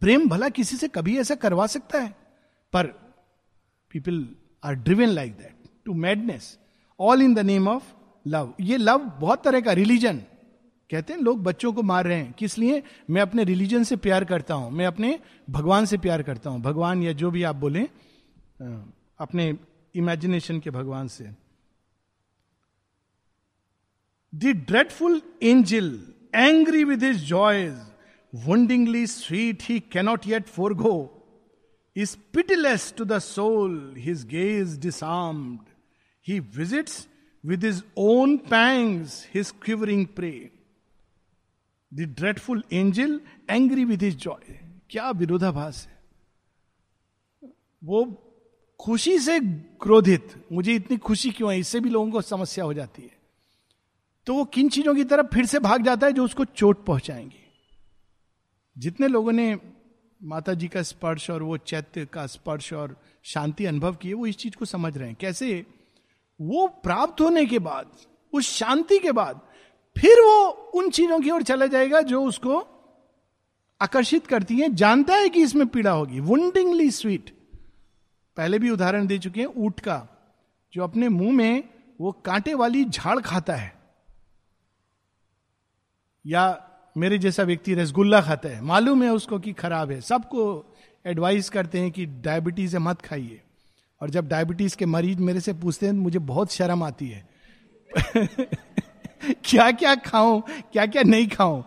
[0.01, 2.15] प्रेम भला किसी से कभी ऐसा करवा सकता है।
[2.73, 2.87] पर
[3.93, 4.25] people
[4.63, 5.54] are driven like that
[5.85, 6.57] to madness
[6.99, 7.93] all in the name of
[8.25, 10.21] love ये लव बहुत तरह का रिलीजन
[10.89, 12.81] कहते हैं लोग बच्चों को मार रहे हैं। किस लिए?
[13.09, 15.19] मैं अपने रिलीजन से प्यार करता हूँ। मैं अपने
[15.49, 17.81] भगवान से प्यार करता हूँ। भगवान या जो भी आप बोले
[19.19, 19.47] अपने
[19.95, 21.29] इमेजिनेशन के भगवान से।
[24.33, 25.99] The dreadful angel
[26.35, 27.83] angry with his joys
[28.33, 30.93] wondingly sweet he cannot yet forego,
[31.95, 35.61] is pitiless to the soul his gaze disarmed.
[36.29, 37.07] He visits
[37.45, 40.39] with his own pangs, his quivering prey.
[41.93, 43.11] The dreadful angel,
[43.51, 44.53] angry with his joy.
[44.89, 46.03] क्या विरोधाभास है?
[47.83, 48.21] वो
[48.79, 49.39] खुशी से
[49.81, 51.59] क्रोधित। मुझे इतनी खुशी क्यों है?
[51.59, 53.11] इससे भी लोगों को समस्या हो जाती है।
[54.25, 57.45] तो वो किन चीज़ों की तरफ़ फिर से भाग जाता है जो उसको चोट पहुंचाएँगे?
[58.77, 59.59] जितने लोगों ने
[60.23, 64.37] माता जी का स्पर्श और वो चैत्य का स्पर्श और शांति अनुभव किए वो इस
[64.37, 65.65] चीज़ को समझ रहे हैं। कैसे
[66.41, 67.91] वो प्राप्त होने के बाद,
[68.33, 69.41] उस शांति के बाद,
[69.97, 72.67] फिर वो उन चीज़ों की ओर चला जाएगा जो उसको
[73.81, 77.35] आकर्षित करती हैं। जानता है कि इसमें पीड़ा होगी। वुंडिंगली स्वीट
[78.37, 80.07] पहले भी उदाहरण दे चुके हैं, ऊट का,
[80.73, 81.63] जो अपने मुँह में
[82.01, 83.75] वो कांटे वाली झाड़ खाता है।
[86.25, 90.65] या मेरे जैसा व्यक्ति रसगुल्ला खाता है। मालूम है उसको कि खराब है। सबको
[91.05, 93.41] एडवाइस करते हैं कि डायबिटीज़ है मत खाइए।
[94.01, 97.29] और जब डायबिटीज़ के मरीज़ मेरे से पूछते हैं, मुझे बहुत शर्म आती है।
[99.45, 100.41] क्या क्या खाऊं?
[100.41, 101.63] क्या क्या नहीं खाऊं?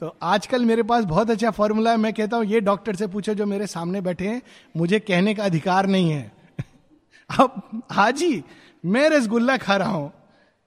[0.00, 3.34] तो आजकल मेरे पास बहुत अच्छा फॉर्मूला है। मैं कहता हूँ, ये डॉक्टर से पूछो
[3.34, 4.42] जो मेरे सामने बैठे हैं।
[4.76, 6.32] मुझे कहने का अधिकार नहीं है।
[7.40, 8.44] अब हाजी,
[8.84, 10.12] मैं रसगुल्ला खा रहा हूँ।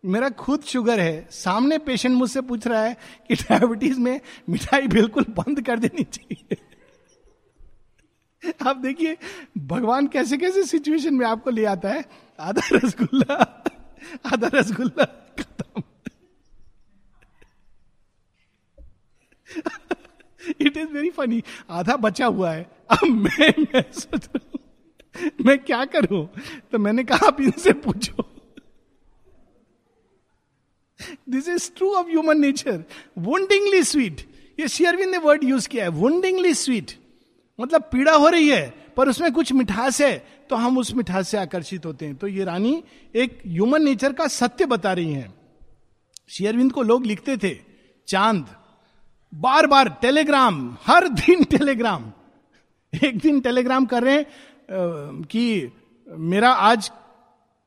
[0.06, 5.26] मेरा खुद शुगर है। सामने पेशेंट मुझसे पूछ रहा है कि डायबिटीज़ में मिठाई बिल्कुल
[5.30, 6.58] बंद कर देनी चाहिए।
[8.68, 9.18] आप देखिए,
[9.58, 12.04] भगवान कैसे कैसे सिचुएशन में आपको ले आता है?
[12.40, 13.36] आधा रसगुल्ला
[14.26, 15.06] आधा रसगुल्ला
[15.40, 15.84] खत्म।
[20.62, 24.60] इट इज़ वेरी फनी आधा बचा हुआ है। अब मैं मैं सोच रहा हूँ,
[25.46, 26.28] मैं क्या करूँ?
[26.72, 28.26] तो मैंने कहा, आप इनसे पूछो।
[31.30, 32.84] This is true of human nature
[33.18, 34.22] woundingly sweet
[34.60, 36.92] ये शेयरविंद ने वर्ड यूज़ किया है। वुंडिंगली स्वीट
[37.60, 40.18] मतलब पीड़ा हो रही है, पर उसमें कुछ मिठास है
[40.50, 44.28] तो हम उस मिठास से आकर्षित होते हैं। तो ये रानी एक ह्यूमन नेचर का
[44.28, 45.34] सत्य बता रही हैं।
[46.30, 47.56] शेयरविंद को लोग लिखते थे,
[48.08, 48.46] चाँद
[49.34, 52.12] बार बार टेलीग्राम, हर दिन टेलीग्राम।
[52.94, 55.72] एक दिन टेलीग्राम कर रहे हैं कि
[56.08, 56.92] मेरा आज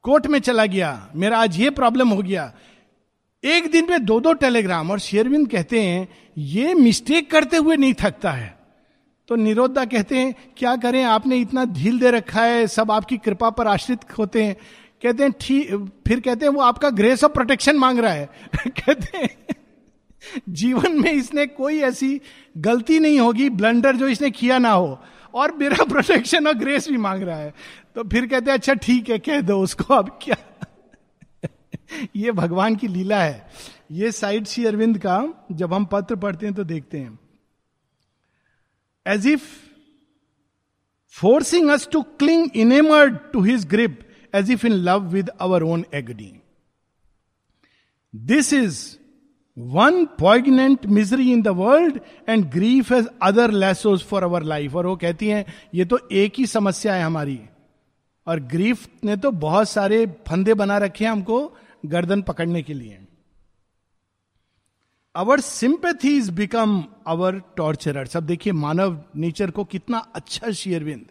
[0.05, 2.52] कोर्ट में चला गया, मेरा आज ये प्रॉब्लम हो गया।
[3.42, 7.94] एक दिन में दो दो टेलीग्राम, और शेयरविंद कहते हैं, ये मिस्टेक करते हुए नहीं
[8.00, 8.62] थकता है।
[9.28, 11.04] तो निरोधा कहते हैं, क्या करें?
[11.04, 14.56] आपने इतना ढील दे रखा है, सब आपकी कृपा पर आश्रित होते हैं।
[15.02, 18.30] कहते हैं, ठीक, फिर कहते हैं, वो आपका ग्रेस ऑफ़ प्रोटेक्शन मांग रहा है।
[18.68, 19.46] कहते हैं,
[20.48, 22.20] जीवन में इसने कोई ऐसी
[22.58, 24.98] गलती नहीं होगी ब्लंडर जो इसने किया ना हो,
[25.35, 27.54] और मेरा प्रोटेक्शन और ग्रेस भी मांग रहा है।
[27.94, 30.37] तो फिर कहते हैं अच्छा ठीक है, कह दो उसको अब क्या?
[32.16, 33.46] ये भगवान की लीला है।
[33.90, 37.18] ये साइड सी अरविंद का, जब हम पत्र पढ़ते हैं तो देखते हैं।
[39.07, 39.43] As if
[41.21, 44.01] forcing us to cling enamoured to his grip
[44.35, 46.33] as if in love with our own agony
[48.15, 48.97] this is
[49.59, 54.87] one poignant misery in the world and grief as other lessons for our life और
[54.87, 57.41] वो कहती हैं, ये तो एक ही समस्या है हमारी.
[58.27, 63.02] और ग्रीफ ने तो बहुत सारे फंदे बना रखे हैं हमको गर्दन पकड़ने के लिए।
[65.14, 71.07] Our sympathies become our torturer सब देखिए मानव नेचर को कितना अच्छा शेयरविंद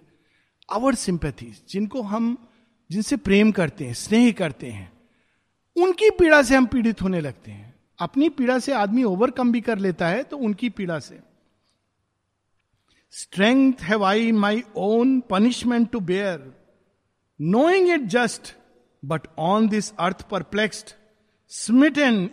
[0.69, 2.37] अवर सिंपैथीज जिनको हम,
[2.89, 4.91] जिनसे प्रेम करते हैं, स्नेह करते हैं,
[5.75, 9.77] उनकी पीड़ा से हम पीड़ित होने लगते हैं। अपनी पीड़ा से आदमी ओवरकम भी कर
[9.77, 11.19] लेता है तो उनकी पीड़ा से।
[13.13, 16.51] Strength have I my own punishment to bear
[17.39, 18.55] knowing it just
[19.03, 20.91] but on this earth perplexed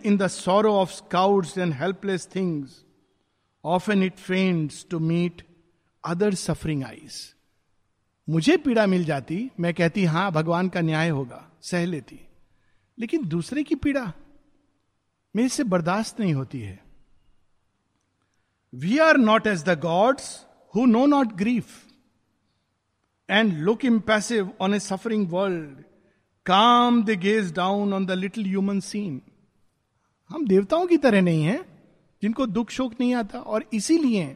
[0.05, 2.85] in the sorrow of scouts and helpless things
[3.63, 5.41] of an it fiends to meet
[6.05, 7.35] other suffering eyes
[8.29, 12.19] मुझे पीड़ा मिल जाती, मैं कहती, हाँ, भगवान का न्याय होगा, सह लेती.
[12.99, 14.13] लेकिन दूसरे की पीड़ा
[15.35, 16.79] मेरे से बर्दाश्त नहीं होती है।
[18.73, 21.65] We are not as the gods who know not grief
[23.29, 25.83] and look impassive on a suffering world
[26.49, 29.21] calm the gaze down on the little human scene
[30.29, 31.65] हम देवताओं की तरह नहीं हैं,
[32.21, 34.35] जिनको दुख शोक नहीं आता, और इसीलिए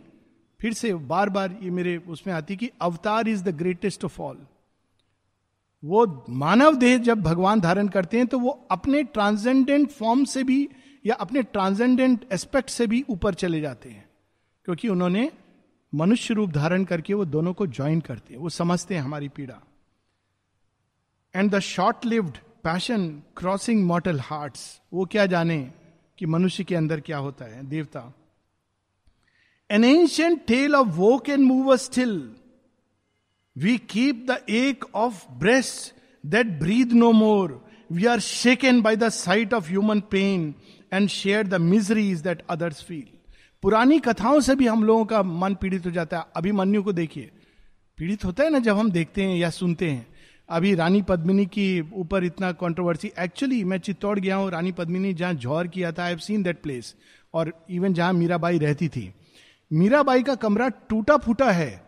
[0.60, 4.38] फिर से बार बार ये मेरे उसमें आती कि avatar is the greatest of all
[5.84, 6.06] वो
[6.41, 10.67] मानव देह जब भगवान धारण करते हैं तो वो अपने ट्रांसेंडेंट फॉर्म से भी
[11.06, 14.06] या अपने ट्रांसेंडेंट एस्पेक्ट से भी ऊपर चले जाते हैं,
[14.67, 15.30] क्योंकि उन्होंने
[15.93, 19.62] मनुष्य रूप धारण करके वो दोनों को ज्वाइन करते हैं, वो समझते हैं हमारी पीड़ा।
[21.36, 24.58] And the short lived passion crossing mortal heart
[24.93, 25.72] वो क्या जाने
[26.17, 28.13] कि मनुष्य के अंदर क्या होता है, देवता।
[29.69, 32.36] An ancient tale of woe can move a still
[33.56, 35.93] we keep the ache of breast
[36.26, 40.54] that breathe no more we are shaken by the sight of human pain
[40.93, 43.08] and share the miseries that others feel
[43.63, 47.30] पुरानी कथाओं से भी हम लोगों का मन पीड़ित हो जाता है। अभिमन्यु को देखिए।
[47.98, 50.12] पीड़ित होता है ना जब हम देखते हैं या सुनते हैं।
[50.49, 55.34] अभी रानी पद्मिनी की ऊपर इतना कंट्रोवर्सी एक्चुअली मैं चित्तौड़ गया हूँ, रानी पद्मिनी जहाँ
[55.36, 56.93] जौहर किया था I have seen that place
[57.34, 59.13] और इवन जहाँ मीराबाई रहती थी।
[59.71, 61.82] मीराबाई का कमरा टूटा फूटा है।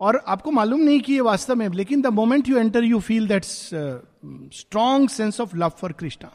[0.00, 3.26] और आपको मालूम नहीं कि ये वास्तव में, लेकिन the moment you enter you feel
[3.28, 6.30] that strong sense of love for Krishna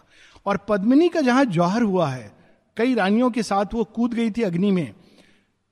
[0.45, 2.31] और पद्मिनी का जहाँ जौहर हुआ है,
[2.77, 4.93] कई रानियों के साथ वो कूद गई थी अग्नि में।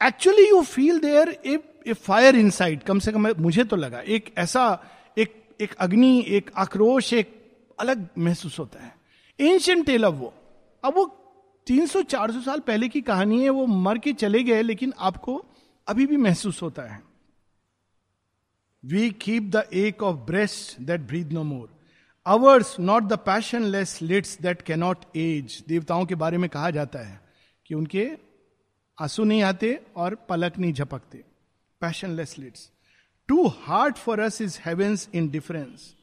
[0.02, 2.52] Actually you feel there a fire in
[2.88, 4.64] कम से कम मुझे तो लगा, एक ऐसा
[5.62, 7.40] एक अग्नि, एक आक्रोश, एक
[7.80, 8.96] अलग महसूस होता है।
[9.40, 10.34] एंशियंट टेल ऑफ़ वो
[10.84, 11.06] अब वो
[11.68, 15.46] 300-400 साल पहले की कहानी है, वो मर के चले गए, लेकिन आपको
[15.88, 17.02] अभी भी महसूस होता है।
[18.84, 21.70] We keep the ache of breast that breathe no more
[22.26, 23.14] ours not the
[23.64, 27.20] passionless lids that cannot as देवताओं के बारे में कहा जाता है
[27.66, 28.10] कि उनके
[28.98, 31.24] आँसू नहीं आते और पलक नहीं झपकते।
[32.10, 32.70] Passionless lids
[33.29, 35.95] too hard for us is heaven's indifference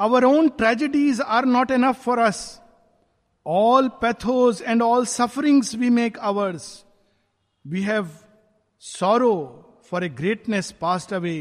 [0.00, 2.44] our own tragedies are not enough for us
[3.46, 6.68] all pathos and all sufferings we make ours
[7.64, 8.08] we have
[8.82, 9.34] sorrow
[9.90, 11.36] for a greatness passed away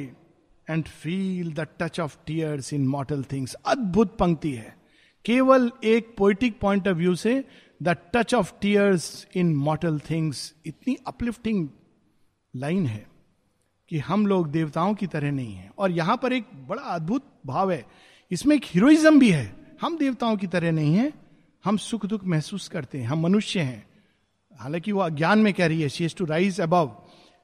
[0.68, 4.76] and feel the touch of tears in mortal things अद्भुत पंक्ति है
[5.26, 7.44] केवल एक poetic point of view से
[7.84, 11.68] the touch of tears in mortal things इतनी uplifting
[12.54, 13.06] line है
[13.89, 17.73] कि हम लोग देवताओं की तरह नहीं है। और यहाँ पर एक बड़ा अद्भुत भाव
[17.73, 17.87] है।
[18.31, 21.13] इसमें एक हीरोइज्म भी है। हम देवताओं की तरह नहीं है।
[21.65, 23.87] हम सुख दुख महसूस करते हैं। हम मनुष्य हैं।
[24.61, 27.03] हालाँकि वो अज्ञान में कह रही है शी टू राइज अबव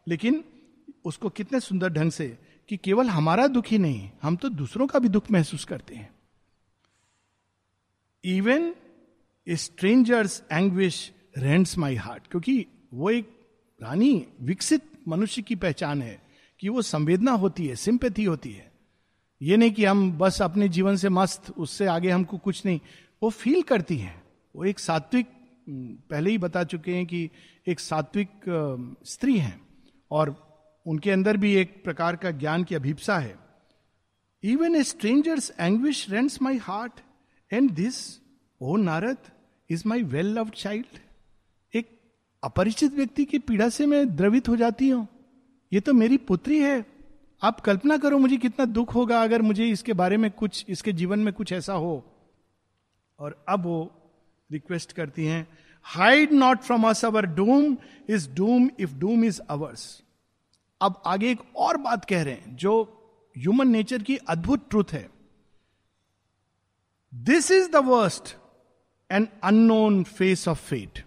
[0.09, 0.44] लेकिन
[1.05, 4.98] उसको कितने सुंदर ढंग से कि केवल हमारा दुख ही नहीं, हम तो दूसरों का
[4.98, 6.11] भी दुख महसूस करते हैं।
[8.24, 8.74] Even
[9.48, 13.40] stranger's anguish rends my heart क्योंकि वो एक
[13.83, 16.21] रानी विकसित मनुष्य की पहचान है।
[16.62, 18.72] कि वो संवेदना होती है, सिंपैथी होती है।
[19.43, 22.80] ये नहीं कि हम बस अपने जीवन से मस्त, उससे आगे हमको कुछ नहीं।
[23.22, 24.22] वो फील करती है।
[24.57, 25.26] वो एक सात्विक,
[26.11, 27.30] पहले ही बता चुके हैं कि
[27.66, 28.30] एक सात्विक
[29.07, 29.61] स्त्री है।
[30.11, 30.36] और
[30.86, 33.36] उनके अंदर भी एक प्रकार का ज्ञान की अभिप्सा है।
[34.43, 36.93] Even a stranger's anguish rends my heart
[37.53, 38.20] and this
[38.61, 39.18] O Narad
[39.70, 40.99] is my well loved child
[41.74, 42.01] एक
[42.45, 45.09] अपरिचित व्यक्ति की पीड़ा से मैं द्रवित हो जाती हूँ।
[45.73, 46.85] ये तो मेरी पुत्री है।
[47.43, 51.18] आप कल्पना करो मुझे कितना दुख होगा अगर मुझे इसके बारे में कुछ, इसके जीवन
[51.18, 52.05] में कुछ ऐसा हो।
[53.20, 53.91] और अब वो
[54.51, 55.47] रिक्वेस्ट करती हैं
[55.87, 57.77] hide not from us our doom
[58.09, 60.03] is doom if doom is ours
[60.81, 62.83] अब आगे एक और बात कह रहे हैं, जो
[63.37, 65.09] ह्यूमन नेचर की अद्भुत ट्रुथ है।
[67.12, 68.37] This is the worst
[69.11, 71.05] an unknown face of fate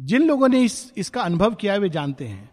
[0.00, 2.49] जिन लोगों ने इस, इसका अनुभव किया है, वे जानते हैं।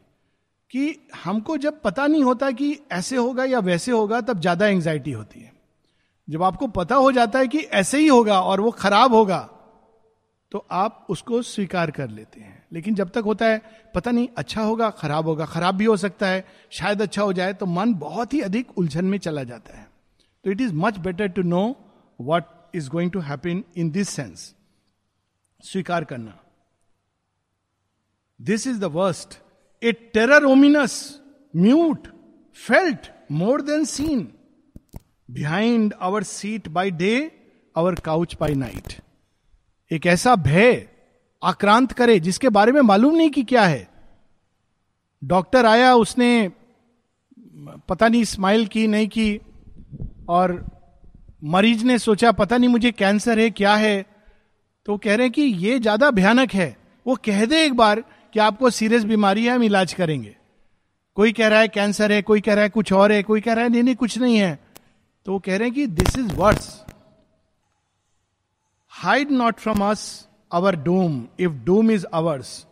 [0.72, 5.12] कि हमको जब पता नहीं होता कि ऐसे होगा या वैसे होगा, तब ज़्यादा एंग्जाइटी
[5.12, 5.52] होती है।
[6.28, 9.48] जब आपको पता हो जाता है कि ऐसे ही होगा और वो खराब होगा
[10.52, 13.62] तो आप उसको स्वीकार कर लेते हैं। लेकिन जब तक होता है,
[13.96, 17.54] पता नहीं अच्छा होगा, खराब होगा, खराब भी हो सकता है, शायद अच्छा हो जाए
[17.54, 19.88] तो मन बहुत ही अधिक उलझन में चला जाता है।
[20.46, 21.64] तो it is much better to know
[22.20, 22.44] what
[22.76, 24.54] is going to happen in this sense
[25.64, 26.38] स्वीकार करना।
[28.40, 29.40] This is the worst
[29.82, 31.22] a terror ominous
[31.54, 32.08] mute
[32.58, 34.28] felt more than seen
[35.30, 37.16] behind our seat by day
[37.76, 38.94] our couch by night
[39.92, 40.88] एक ऐसा भय
[41.42, 43.88] आक्रांत करे जिसके बारे में मालूम नहीं कि क्या है।
[45.22, 46.52] डॉक्टर आया, उसने
[47.90, 49.40] पता नहीं स्माइल की, नहीं की,
[50.30, 50.54] और
[51.44, 54.06] मरीज़ ने सोचा, पता नहीं मुझे कैंसर है, क्या है।
[54.86, 56.76] तो कह रहे हैं कि ये ज़्यादा भयानक है।
[57.06, 58.04] वो कह दे एक बार
[58.38, 60.36] कि आपको सीरियस बीमारी है हम इलाज करेंगे।
[61.16, 63.54] कोई कह रहा है कैंसर है कोई कह रहा है कुछ और है कोई कह
[63.54, 64.60] रहा है नहीं नहीं कुछ नहीं है।
[65.26, 66.86] तो वो कह रहे हैं कि this is words
[68.88, 72.68] hide not from us our doom if doom is ours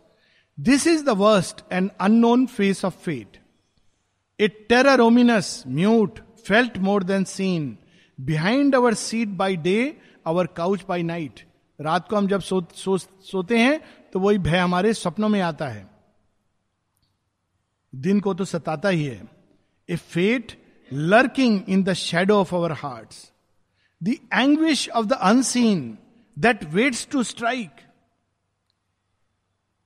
[0.60, 3.40] this is the worst and unknown face of fate
[4.40, 7.78] it terror ominous mute felt more than seen
[8.20, 11.40] behind our seat by day our couch by night
[11.80, 13.80] रात को हम जब सो, सो, सोते हैं
[14.16, 15.88] तो वही भय हमारे सपनों में आता है
[17.92, 19.28] दिन को तो सताता ही है
[19.88, 20.52] a fate
[20.90, 23.32] lurking in the shadow of our hearts.
[24.00, 25.98] The anguish of the unseen
[26.36, 27.82] that waits to strike.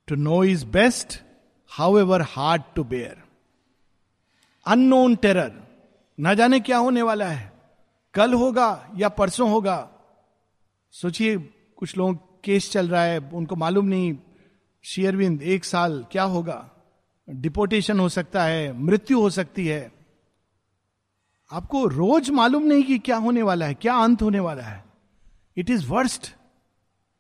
[0.09, 1.21] To know is best,
[1.71, 3.17] however hard to bear.
[4.67, 5.53] Unknown terror
[6.19, 7.53] न जाने क्या होने वाला है
[8.15, 9.79] कल होगा या परसों होगा
[10.95, 11.37] सोचिए
[11.77, 14.17] कुछ लोग केस चल रहा है, उनको मालूम नहीं
[14.85, 16.71] शेयरविंद एक साल, क्या होगा?
[17.29, 19.91] डिपोटेशन हो सकता है, मृत्यु हो सकती है।
[21.51, 24.85] आपको रोज मालूम नहीं कि क्या होने वाला है, क्या अंत होने वाला है।
[25.57, 26.35] इट इज़ वर्स्ट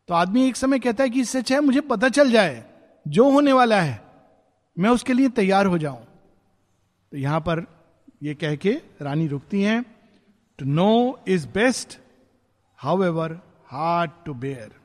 [0.08, 2.64] तो आदमी एक समय कहता है कि सच है, मुझे पता चल जाए,
[3.06, 4.00] जो होने वाला है,
[4.76, 6.04] मैं उसके लिए तैयार हो जाऊँ।
[7.12, 7.66] तो यहाँ पर
[8.22, 9.82] यह कह के रानी रुकती हैं
[10.58, 11.98] to know is best
[13.04, 14.79] however hard to bear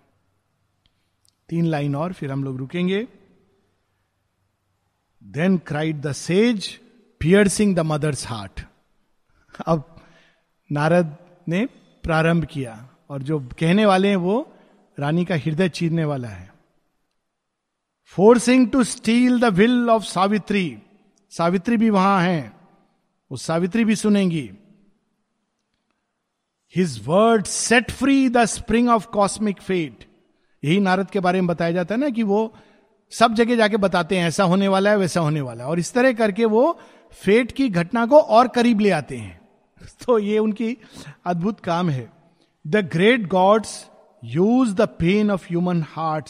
[1.49, 3.07] तीन लाइन और, फिर हम लोग रुकेंगे।
[5.23, 6.67] Then cried the sage
[7.21, 8.61] piercing the mother's heart
[9.67, 9.83] अब
[10.69, 11.17] नारद
[11.47, 11.65] ने
[12.03, 14.51] प्रारंभ किया, और जो कहने वाले हैं वो
[14.99, 16.51] रानी का हृदय चीरने वाला है।
[18.05, 20.77] Forcing to steel the will of Savitri
[21.31, 22.53] Savitri भी वहाँ है।
[23.31, 24.49] वो सावित्री भी सुनेंगी।
[26.75, 30.05] His word set free the spring of cosmic fate
[30.65, 32.53] यही नारद के बारे में बताया जाता है ना कि वो
[33.11, 35.93] सब जगह जाके बताते हैं, ऐसा होने वाला है, वैसा होने वाला है। और इस
[35.93, 36.79] तरह करके वो
[37.11, 39.41] फेट की घटना को और करीब ले आते हैं।
[40.05, 40.77] तो ये उनकी
[41.25, 42.13] अद्भुत काम है।
[42.67, 43.89] The great gods
[44.23, 46.29] use the pain of human heart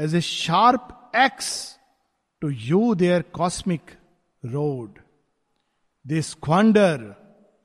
[0.00, 1.76] as a sharp axe
[2.40, 3.90] to hew their cosmic
[4.44, 4.98] road
[6.06, 7.14] they squander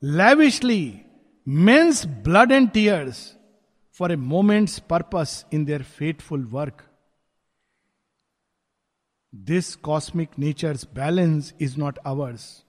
[0.04, 1.00] lavishly
[1.48, 3.36] men's blood and tears
[4.00, 6.82] for a moment's purpose in their fateful work
[9.34, 12.64] this cosmic nature's balance is not ours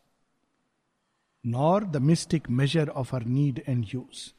[1.46, 4.30] nor the mystic measure of our need and use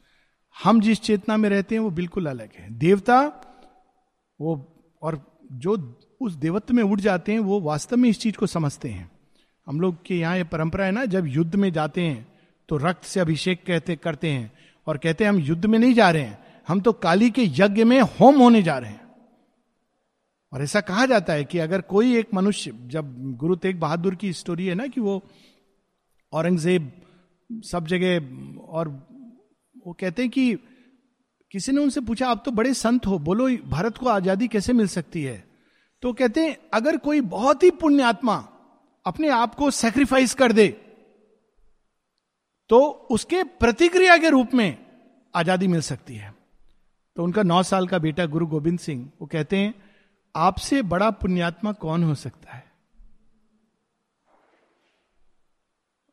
[0.56, 3.20] हम जिस चेतना में रहते हैं, वो बिल्कुल अलग है। देवता,
[4.40, 4.50] वो
[5.02, 5.20] और
[5.52, 5.76] जो
[6.20, 9.10] उस देवत्व में उठ जाते हैं, वो वास्तव में इस चीज़ को समझते हैं।
[9.66, 12.26] हम लोग के यहाँ ये परंपरा है ना, जब युद्ध में जाते हैं
[12.68, 14.52] तो रक्त से अभिषेक कहते, करते हैं,
[14.86, 17.84] और कहते हैं हम युद्ध में नहीं जा रहे हैं। हम तो काली के यज्ञ
[17.84, 19.00] में होम होने जा रहे हैं।
[20.52, 24.32] और ऐसा कहा जाता है कि अगर कोई एक मनुष्य, जब गुरु तेग बहादुर की
[24.32, 25.22] स्टोरी है ना कि वो
[26.32, 26.90] औरंगज़ेब
[27.64, 28.88] सब जगह और
[29.76, 30.54] वो कहते हैं कि
[31.50, 34.86] किसी ने उनसे पूछा, आप तो बड़े संत हो, बोलो, भारत को आज़ादी कैसे मिल
[34.88, 35.44] सकती है?
[36.02, 38.36] तो कहते हैं, अगर कोई बहुत ही पुण्य आत्मा
[39.06, 40.68] अपने आप को सेक्रीफाइस कर दे
[42.70, 42.78] तो
[43.10, 44.78] उसके प्रतिक्रिया के रूप में
[45.34, 46.32] आज़ादी मिल सकती है।
[47.16, 49.74] तो उनका नौ साल का बेटा गुरु गोविंद सिंह, वो कहते हैं,
[50.34, 52.64] आपसे बड़ा पुण्यात्मा कौन हो सकता है?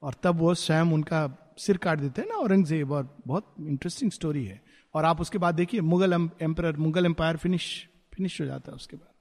[0.04, 4.45] और तब वो स्वयं उनका सिर काट देते हैं ना औरंगज़ेब, और बहुत इंटरेस्टिंग स्टोरी
[4.45, 4.62] है।
[4.95, 8.97] और आप उसके बाद देखिए, Mughal emperor Mughal empire finish finish हो जाता है उसके
[8.97, 9.14] बाद।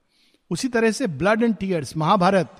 [0.51, 2.55] उसी तरह से ब्लड एंड टीयर्स महाभारत,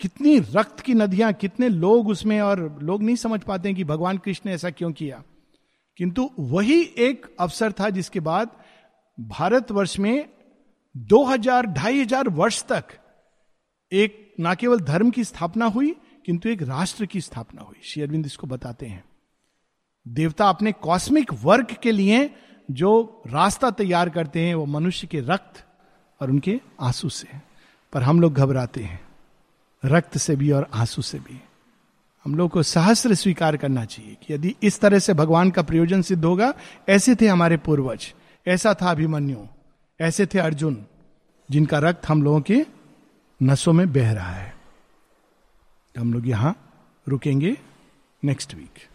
[0.00, 4.18] कितनी रक्त की नदियाँ, कितने लोग उसमें, और लोग नहीं समझ पाते हैं कि भगवान
[4.18, 5.22] कृष्ण ने ऐसा क्यों किया।
[5.98, 8.50] किंतु वही एक अवसर था जिसके बाद
[9.18, 10.28] भारतवर्ष में
[10.96, 12.84] दो हज़ार ढाई हज़ार वर्ष तक
[13.92, 15.90] एक ना केवल धर्म की स्थापना हुई,
[16.26, 19.04] किंतु एक राष्ट्र की स्थापना हुई। श्री अरविंद इसको बताते हैं।
[20.06, 22.30] देवता अपने कॉस्मिक वर्क के लिए
[22.68, 25.64] जो रास्ता तैयार करते हैं, वो मनुष्य के रक्त
[26.20, 27.28] और उनके आँसू से।
[27.92, 29.00] पर हम लोग घबराते हैं।
[29.84, 31.40] रक्त से भी और आँसू से भी।
[32.24, 36.02] हम लोग को सहस्र स्वीकार करना चाहिए कि यदि इस तरह से भगवान का प्रयोजन
[36.02, 36.54] सिद्ध होगा,
[36.88, 38.14] ऐसे थे हमारे पूर्वज,
[38.46, 39.38] ऐसा था अभिमन्यु,
[40.00, 40.84] ऐसे थे अर्जुन,
[41.50, 42.66] जिनका रक्त हम लोगों के
[43.42, 44.54] नसों में बह रहा है।
[45.98, 46.56] हम लोग यहाँ
[47.08, 47.56] रुकेंगे
[48.24, 48.88] नेक्स्ट वीक।